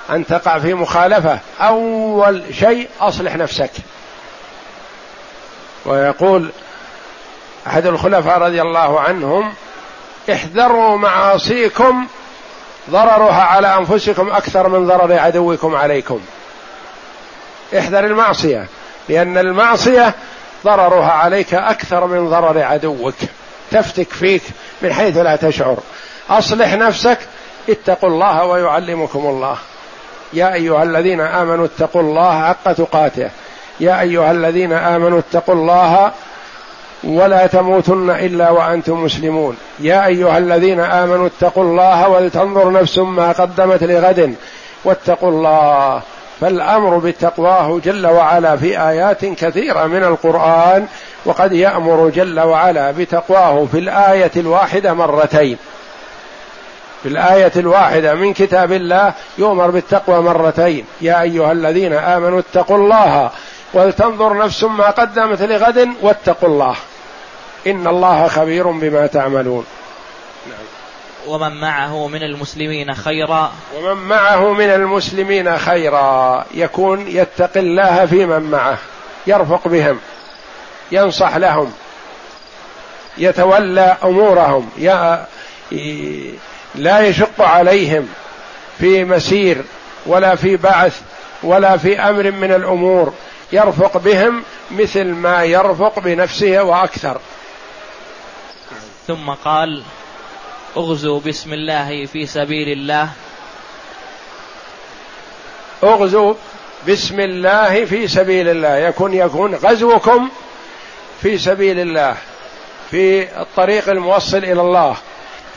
أن 0.09 0.25
تقع 0.25 0.59
في 0.59 0.73
مخالفة. 0.73 1.39
أول 1.61 2.43
شيء 2.59 2.87
أصلح 2.99 3.35
نفسك. 3.35 3.71
ويقول 5.85 6.51
أحد 7.67 7.85
الخلفاء 7.85 8.37
رضي 8.37 8.61
الله 8.61 8.99
عنهم 8.99 9.53
احذروا 10.31 10.97
معاصيكم 10.97 12.07
ضررها 12.89 13.41
على 13.43 13.77
أنفسكم 13.77 14.31
أكثر 14.31 14.69
من 14.69 14.87
ضرر 14.87 15.19
عدوكم 15.19 15.75
عليكم. 15.75 16.19
احذر 17.77 17.99
المعصية 17.99 18.67
لأن 19.09 19.37
المعصية 19.37 20.13
ضررها 20.65 21.11
عليك 21.11 21.53
أكثر 21.53 22.07
من 22.07 22.29
ضرر 22.29 22.63
عدوك. 22.63 23.15
تفتك 23.71 24.13
فيك 24.13 24.43
من 24.81 24.93
حيث 24.93 25.17
لا 25.17 25.35
تشعر. 25.35 25.77
أصلح 26.29 26.73
نفسك 26.73 27.17
اتقوا 27.69 28.09
الله 28.09 28.45
ويعلمكم 28.45 29.19
الله. 29.19 29.57
يا 30.33 30.53
أيها 30.53 30.83
الذين 30.83 31.21
آمنوا 31.21 31.65
اتقوا 31.65 32.01
الله 32.01 32.47
حق 32.47 32.73
تقاته. 32.73 33.29
يا 33.79 34.01
أيها 34.01 34.31
الذين 34.31 34.73
آمنوا 34.73 35.19
اتقوا 35.19 35.55
الله 35.55 36.11
ولا 37.03 37.47
تموتن 37.47 38.09
إلا 38.09 38.49
وأنتم 38.49 39.03
مسلمون. 39.03 39.57
يا 39.79 40.05
أيها 40.05 40.37
الذين 40.37 40.79
آمنوا 40.79 41.27
اتقوا 41.27 41.63
الله 41.63 42.09
ولتنظر 42.09 42.71
نفس 42.71 42.97
ما 42.97 43.31
قدمت 43.31 43.83
لغد 43.83 44.35
واتقوا 44.85 45.29
الله 45.29 46.01
فالأمر 46.41 46.97
بتقواه 46.97 47.79
جل 47.85 48.07
وعلا 48.07 48.57
في 48.57 48.79
آيات 48.79 49.25
كثيرة 49.25 49.85
من 49.85 50.03
القرآن 50.03 50.87
وقد 51.25 51.53
يأمر 51.53 52.09
جل 52.09 52.39
وعلا 52.39 52.91
بتقواه 52.91 53.65
في 53.71 53.79
الآية 53.79 54.31
الواحدة 54.35 54.93
مرتين. 54.93 55.57
في 57.03 57.09
الآية 57.09 57.51
الواحدة 57.55 58.13
من 58.13 58.33
كتاب 58.33 58.71
الله 58.71 59.13
يؤمر 59.37 59.69
بالتقوى 59.69 60.21
مرتين. 60.21 60.85
يا 61.01 61.21
أيها 61.21 61.51
الذين 61.51 61.93
آمنوا 61.93 62.39
اتقوا 62.39 62.77
الله 62.77 63.29
ولتنظر 63.73 64.37
نفس 64.37 64.63
ما 64.63 64.89
قدمت 64.89 65.41
لغد 65.41 65.89
واتقوا 66.01 66.49
الله. 66.49 66.75
إن 67.67 67.87
الله 67.87 68.27
خبير 68.27 68.67
بما 68.67 69.07
تعملون. 69.07 69.65
ومن 71.27 71.51
معه 71.51 72.07
من 72.07 72.23
المسلمين 72.23 72.93
خيرا. 72.93 73.51
ومن 73.75 73.93
معه 73.93 74.53
من 74.53 74.69
المسلمين 74.69 75.57
خيرا. 75.57 76.45
يكون 76.53 77.07
يتقي 77.07 77.59
الله 77.59 78.05
في 78.05 78.25
من 78.25 78.41
معه. 78.51 78.77
يرفق 79.27 79.67
بهم. 79.67 79.99
ينصح 80.91 81.37
لهم. 81.37 81.73
يتولى 83.17 83.97
أمورهم. 84.03 84.69
لا 86.75 86.99
يشق 86.99 87.41
عليهم 87.41 88.09
في 88.79 89.03
مسير 89.03 89.63
ولا 90.05 90.35
في 90.35 90.57
بعث 90.57 91.01
ولا 91.43 91.77
في 91.77 91.99
أمر 91.99 92.31
من 92.31 92.53
الأمور. 92.53 93.13
يرفق 93.51 93.97
بهم 93.97 94.43
مثل 94.71 95.05
ما 95.05 95.43
يرفق 95.43 95.99
بنفسه 95.99 96.63
وأكثر. 96.63 97.19
ثم 99.07 99.29
قال 99.45 99.83
اغزوا 100.77 101.19
بسم 101.19 101.53
الله 101.53 102.05
في 102.05 102.25
سبيل 102.25 102.69
الله. 102.69 103.09
اغزوا 105.83 106.33
بسم 106.87 107.19
الله 107.19 107.85
في 107.85 108.07
سبيل 108.07 108.47
الله. 108.47 108.77
يكون 108.77 109.13
يكون 109.13 109.55
غزوكم 109.55 110.29
في 111.21 111.37
سبيل 111.37 111.79
الله 111.79 112.17
في 112.91 113.23
الطريق 113.41 113.89
الموصل 113.89 114.37
إلى 114.37 114.61
الله 114.61 114.97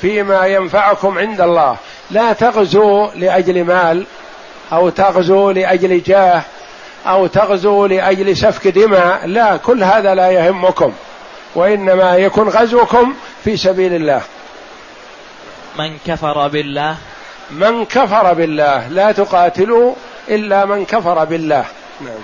فيما 0.01 0.47
ينفعكم 0.47 1.19
عند 1.19 1.41
الله. 1.41 1.77
لا 2.11 2.33
تغزوا 2.33 3.09
لأجل 3.15 3.65
مال 3.65 4.07
أو 4.73 4.89
تغزوا 4.89 5.53
لأجل 5.53 6.03
جاه 6.03 6.43
أو 7.07 7.27
تغزوا 7.27 7.89
لأجل 7.89 8.37
سفك 8.37 8.69
دماء. 8.69 9.27
لا 9.27 9.57
كل 9.57 9.85
هذا 9.85 10.15
لا 10.15 10.31
يهمكم. 10.31 10.93
وإنما 11.57 12.17
يكون 12.17 12.49
غزوكم 12.49 13.15
في 13.45 13.57
سبيل 13.57 13.95
الله. 13.95 14.21
من 15.79 15.99
كفر 16.07 16.49
بالله؟ 16.49 16.97
من 17.51 17.85
كفر 17.85 18.33
بالله. 18.33 18.89
لا 18.89 19.13
تقاتلوا 19.13 19.95
إلا 20.29 20.65
من 20.65 20.85
كفر 20.85 21.25
بالله. 21.25 21.65
نعم. 22.01 22.21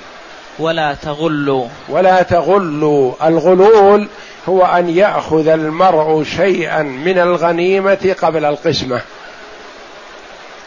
ولا 0.59 0.95
تغلوا. 0.95 1.69
ولا 1.89 2.23
تغلوا. 2.23 3.13
الغلول 3.29 4.09
هو 4.49 4.65
أن 4.65 4.89
يأخذ 4.89 5.49
المرء 5.49 6.25
شيئا 6.25 6.83
من 6.83 7.19
الغنيمة 7.19 8.17
قبل 8.23 8.45
القسمة. 8.45 9.01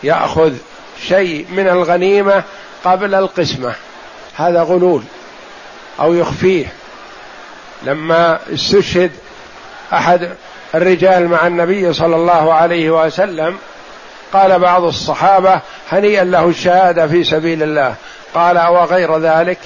يأخذ 0.03 0.53
شيء 1.07 1.45
من 1.49 1.68
الغنيمة 1.68 2.43
قبل 2.86 3.16
القسمة. 3.16 3.74
هذا 4.36 4.63
غلول. 4.63 5.03
أو 5.99 6.13
يخفيه. 6.13 6.74
لما 7.86 8.39
استشهد 8.53 9.11
أحد 9.93 10.29
الرجال 10.75 11.27
مع 11.27 11.47
النبي 11.47 11.93
صلى 11.93 12.15
الله 12.15 12.53
عليه 12.53 13.05
وسلم 13.05 13.57
قال 14.33 14.59
بعض 14.59 14.83
الصحابة 14.83 15.59
هنيئا 15.91 16.23
له 16.23 16.47
الشهادة 16.47 17.07
في 17.07 17.23
سبيل 17.23 17.63
الله. 17.63 17.95
قال 18.36 18.57
وغير 18.57 19.17
ذلك؟ 19.17 19.57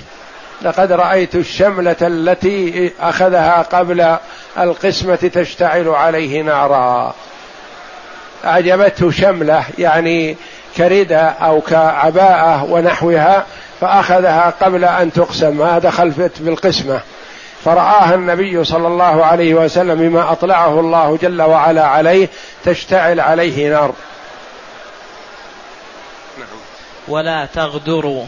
لقد 0.62 0.92
رأيت 0.92 1.36
الشملة 1.36 1.96
التي 2.02 2.92
أخذها 3.00 3.62
قبل 3.62 4.16
القسمة 4.60 5.16
تشتعل 5.16 5.88
عليه 5.88 6.42
نارا. 6.42 7.16
أعجبته 8.46 9.12
شملة 9.12 9.64
يعني 9.78 10.38
كردة 10.78 11.22
أو 11.22 11.62
كعباءة 11.62 12.64
ونحوها 12.64 13.46
فأخذها 13.82 14.54
قبل 14.62 14.86
أن 14.86 15.14
تقسم. 15.14 15.58
ما 15.58 15.80
دخل 15.80 16.12
في 16.12 16.30
القسمة. 16.48 17.02
فرآها 17.66 18.16
النبي 18.16 18.64
صلى 18.64 18.88
الله 18.88 19.26
عليه 19.26 19.54
وسلم 19.54 19.96
بما 19.96 20.32
أطلعه 20.32 20.80
الله 20.80 21.18
جل 21.22 21.42
وعلا 21.42 21.88
عليه 21.88 22.30
تشتعل 22.66 23.20
عليه 23.20 23.70
نار. 23.70 23.94
ولا 27.08 27.48
تغدروا. 27.56 28.26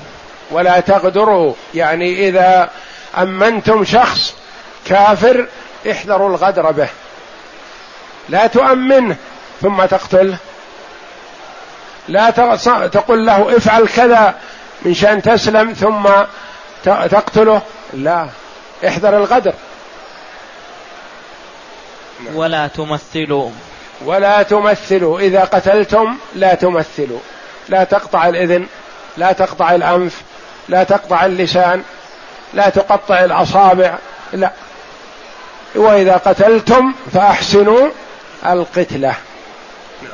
ولا 0.52 0.80
تغدروا. 0.80 1.54
يعني 1.74 2.28
إذا 2.28 2.70
أمنتم 3.18 3.86
شخص 3.86 4.36
كافر 4.86 5.48
احذروا 5.92 6.30
الغدر 6.30 6.72
به. 6.72 6.90
لا 8.30 8.48
تؤمنه 8.48 9.16
ثم 9.62 9.86
تقتله 9.86 10.38
لا 12.08 12.30
تقول 12.88 13.26
له 13.26 13.58
افعل 13.58 13.88
كذا 13.88 14.36
من 14.82 14.94
شأن 14.94 15.22
تسلم 15.22 15.74
ثم 15.74 16.10
تقتله. 16.86 17.62
لا. 17.94 18.28
احذر 18.88 19.18
الغدر. 19.18 19.54
ولا 22.34 22.68
تمثلوا. 22.68 23.50
ولا 24.06 24.44
تمثلوا. 24.44 25.20
إذا 25.20 25.44
قتلتم 25.44 26.18
لا 26.36 26.54
تمثلوا. 26.54 27.20
لا 27.70 27.84
تقطع 27.84 28.30
الإذن 28.30 28.68
لا 29.18 29.32
تقطع 29.32 29.76
الأنف 29.76 30.22
لا 30.70 30.84
تقطع 30.84 31.26
اللسان 31.26 31.84
لا 32.54 32.70
تقطع 32.70 33.24
الأصابع 33.24 33.98
لا. 34.34 34.52
وإذا 35.76 36.18
قتلتم 36.18 36.94
فأحسنوا 37.14 37.90
القتلة. 38.46 39.16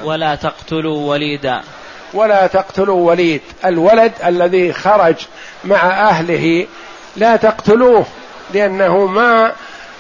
ولا 0.03 0.35
تقتلوا 0.35 1.09
وليدا 1.09 1.61
ولا 2.13 2.47
تقتلوا 2.47 3.09
وليد. 3.09 3.41
الولد 3.65 4.11
الذي 4.25 4.73
خرج 4.73 5.15
مع 5.65 6.09
أهله 6.09 6.67
لا 7.15 7.35
تقتلوه. 7.35 8.05
لأنه 8.53 9.05
ما 9.05 9.51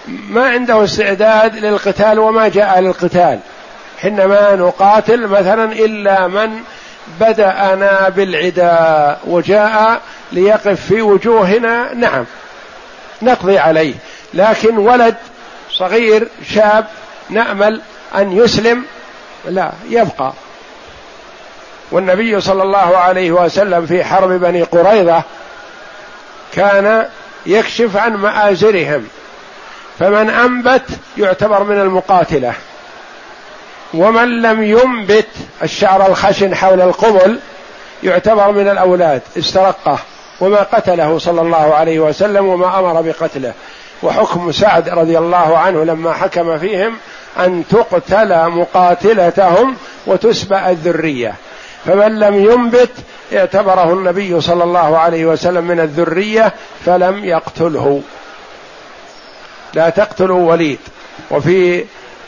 ما 0.07 0.49
عنده 0.49 0.83
استعداد 0.83 1.55
للقتال 1.55 2.19
وما 2.19 2.47
جاء 2.47 2.79
للقتال. 2.79 3.39
حينما 4.01 4.55
نقاتل 4.55 5.27
مثلا 5.27 5.71
إلا 5.71 6.27
من 6.27 6.59
بدأنا 7.19 8.09
بالعداء 8.09 9.19
وجاء 9.25 10.01
ليقف 10.31 10.85
في 10.85 11.01
وجوهنا. 11.01 11.93
نعم 11.93 12.25
نقضي 13.21 13.57
عليه. 13.57 13.93
لكن 14.33 14.77
ولد 14.77 15.15
صغير 15.71 16.27
شاب 16.53 16.85
نأمل 17.29 17.81
أن 18.15 18.37
يسلم 18.37 18.85
لا 19.45 19.71
يبقى. 19.89 20.33
والنبي 21.91 22.41
صلى 22.41 22.63
الله 22.63 22.97
عليه 22.97 23.31
وسلم 23.31 23.85
في 23.85 24.03
حرب 24.03 24.29
بني 24.29 24.63
قريظة 24.63 25.23
كان 26.53 27.05
يكشف 27.47 27.97
عن 27.97 28.13
مآزرهم. 28.13 29.07
فمن 29.99 30.29
أنبت 30.29 30.85
يعتبر 31.17 31.63
من 31.63 31.79
المقاتلة. 31.79 32.53
ومن 33.93 34.41
لم 34.41 34.63
ينبت 34.63 35.27
الشعر 35.63 36.07
الخشن 36.07 36.55
حول 36.55 36.81
القبل 36.81 37.39
يعتبر 38.03 38.51
من 38.51 38.67
الأولاد. 38.67 39.21
استرقه. 39.37 39.99
وما 40.41 40.63
قتله 40.63 41.19
صلى 41.19 41.41
الله 41.41 41.75
عليه 41.75 41.99
وسلم 41.99 42.45
وما 42.45 42.79
أمر 42.79 43.01
بقتله. 43.01 43.53
وحكم 44.03 44.51
سعد 44.51 44.89
رضي 44.89 45.17
الله 45.17 45.57
عنه 45.57 45.83
لما 45.83 46.13
حكم 46.13 46.57
فيهم 46.57 46.97
أن 47.39 47.63
تقتل 47.69 48.49
مقاتلتهم 48.49 49.75
وتسبأ 50.07 50.69
الذرية. 50.69 51.33
فمن 51.85 52.19
لم 52.19 52.35
ينبت 52.35 52.91
اعتبره 53.33 53.93
النبي 53.93 54.41
صلى 54.41 54.63
الله 54.63 54.97
عليه 54.97 55.25
وسلم 55.25 55.63
من 55.63 55.79
الذرية 55.79 56.53
فلم 56.85 57.25
يقتله. 57.25 58.01
لا 59.73 59.89
تقتلوا 59.89 60.51
وليد. 60.51 60.79
وفي 61.31 61.85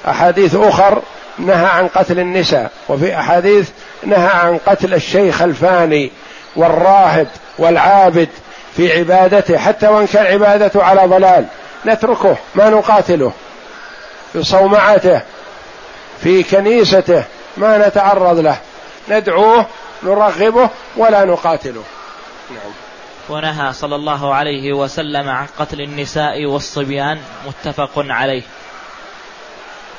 أحاديث 0.07 0.55
أخر 0.55 1.01
نهى 1.37 1.65
عن 1.65 1.87
قتل 1.87 2.19
النساء. 2.19 2.71
وفي 2.89 3.19
أحاديث 3.19 3.69
نهى 4.03 4.27
عن 4.27 4.59
قتل 4.65 4.93
الشيخ 4.93 5.41
الفاني 5.41 6.11
والراهب 6.55 7.27
والعابد 7.57 8.29
في 8.77 8.99
عبادته. 8.99 9.57
حتى 9.57 9.87
وإن 9.87 10.07
كان 10.07 10.25
عبادته 10.25 10.83
على 10.83 11.01
ضلال. 11.01 11.45
نتركه 11.85 12.37
ما 12.55 12.69
نقاتله. 12.69 13.31
في 14.33 14.43
صومعته 14.43 15.21
في 16.21 16.43
كنيسته 16.43 17.23
ما 17.57 17.87
نتعرض 17.87 18.39
له. 18.39 18.57
ندعوه 19.09 19.65
نرغبه 20.03 20.69
ولا 20.97 21.25
نقاتله. 21.25 21.83
نعم. 22.49 22.71
ونهى 23.29 23.73
صلى 23.73 23.95
الله 23.95 24.33
عليه 24.33 24.73
وسلم 24.73 25.29
عن 25.29 25.47
قتل 25.59 25.81
النساء 25.81 26.45
والصبيان 26.45 27.19
متفق 27.47 27.91
عليه. 27.95 28.43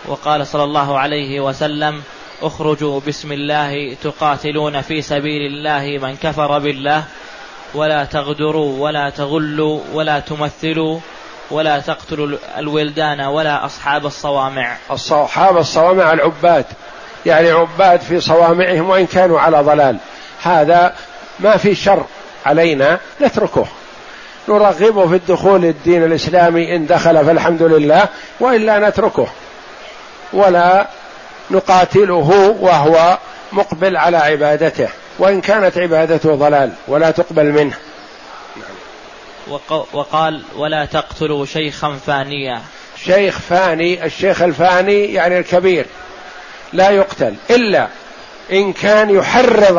وقال 0.04 0.46
صلى 0.46 0.64
الله 0.64 0.98
عليه 0.98 1.40
وسلم 1.40 2.02
اخرجوا 2.42 3.00
بسم 3.06 3.32
الله 3.32 3.94
تقاتلون 3.94 4.80
في 4.80 5.02
سبيل 5.02 5.46
الله 5.46 5.98
من 6.06 6.16
كفر 6.16 6.58
بالله 6.58 7.04
ولا 7.74 8.04
تغدروا 8.04 8.78
ولا 8.78 9.10
تغلوا 9.10 9.80
ولا 9.92 10.20
تمثلوا 10.20 11.00
ولا 11.50 11.80
تقتلوا 11.80 12.38
الولدان 12.58 13.20
ولا 13.20 13.64
أصحاب 13.64 14.06
الصوامع. 14.06 14.76
أصحاب 14.90 15.58
الصوامع 15.58 16.12
العباد. 16.12 16.66
يعني 17.26 17.50
عباد 17.50 18.00
في 18.00 18.20
صوامعهم 18.20 18.90
وإن 18.90 19.06
كانوا 19.06 19.40
على 19.40 19.60
ضلال. 19.60 19.96
هذا 20.42 20.94
ما 21.40 21.56
في 21.56 21.74
شر 21.74 22.04
علينا 22.46 22.98
نتركه. 23.20 23.66
نرغبه 24.48 25.08
في 25.08 25.14
الدخول 25.14 25.64
الدين 25.64 26.04
الإسلامي 26.04 26.76
إن 26.76 26.86
دخل 26.86 27.26
فالحمد 27.26 27.62
لله 27.62 28.08
وإلا 28.40 28.88
نتركه. 28.88 29.26
ولا 30.32 30.86
نقاتله 31.50 32.56
وهو 32.60 33.18
مقبل 33.52 33.96
على 33.96 34.16
عبادته. 34.16 34.88
وإن 35.18 35.40
كانت 35.40 35.78
عبادته 35.78 36.34
ضلال 36.34 36.72
ولا 36.88 37.10
تقبل 37.10 37.44
منه. 37.44 37.74
وقال 39.92 40.42
ولا 40.56 40.84
تقتلوا 40.84 41.46
شيخا 41.46 41.98
فانيا. 42.06 42.60
شيخ 43.04 43.38
فاني 43.38 44.04
الشيخ 44.04 44.42
الفاني 44.42 45.04
يعني 45.04 45.38
الكبير. 45.38 45.86
لا 46.72 46.90
يقتل 46.90 47.34
إلا 47.50 47.88
إن 48.52 48.72
كان 48.72 49.10
يحرض 49.10 49.78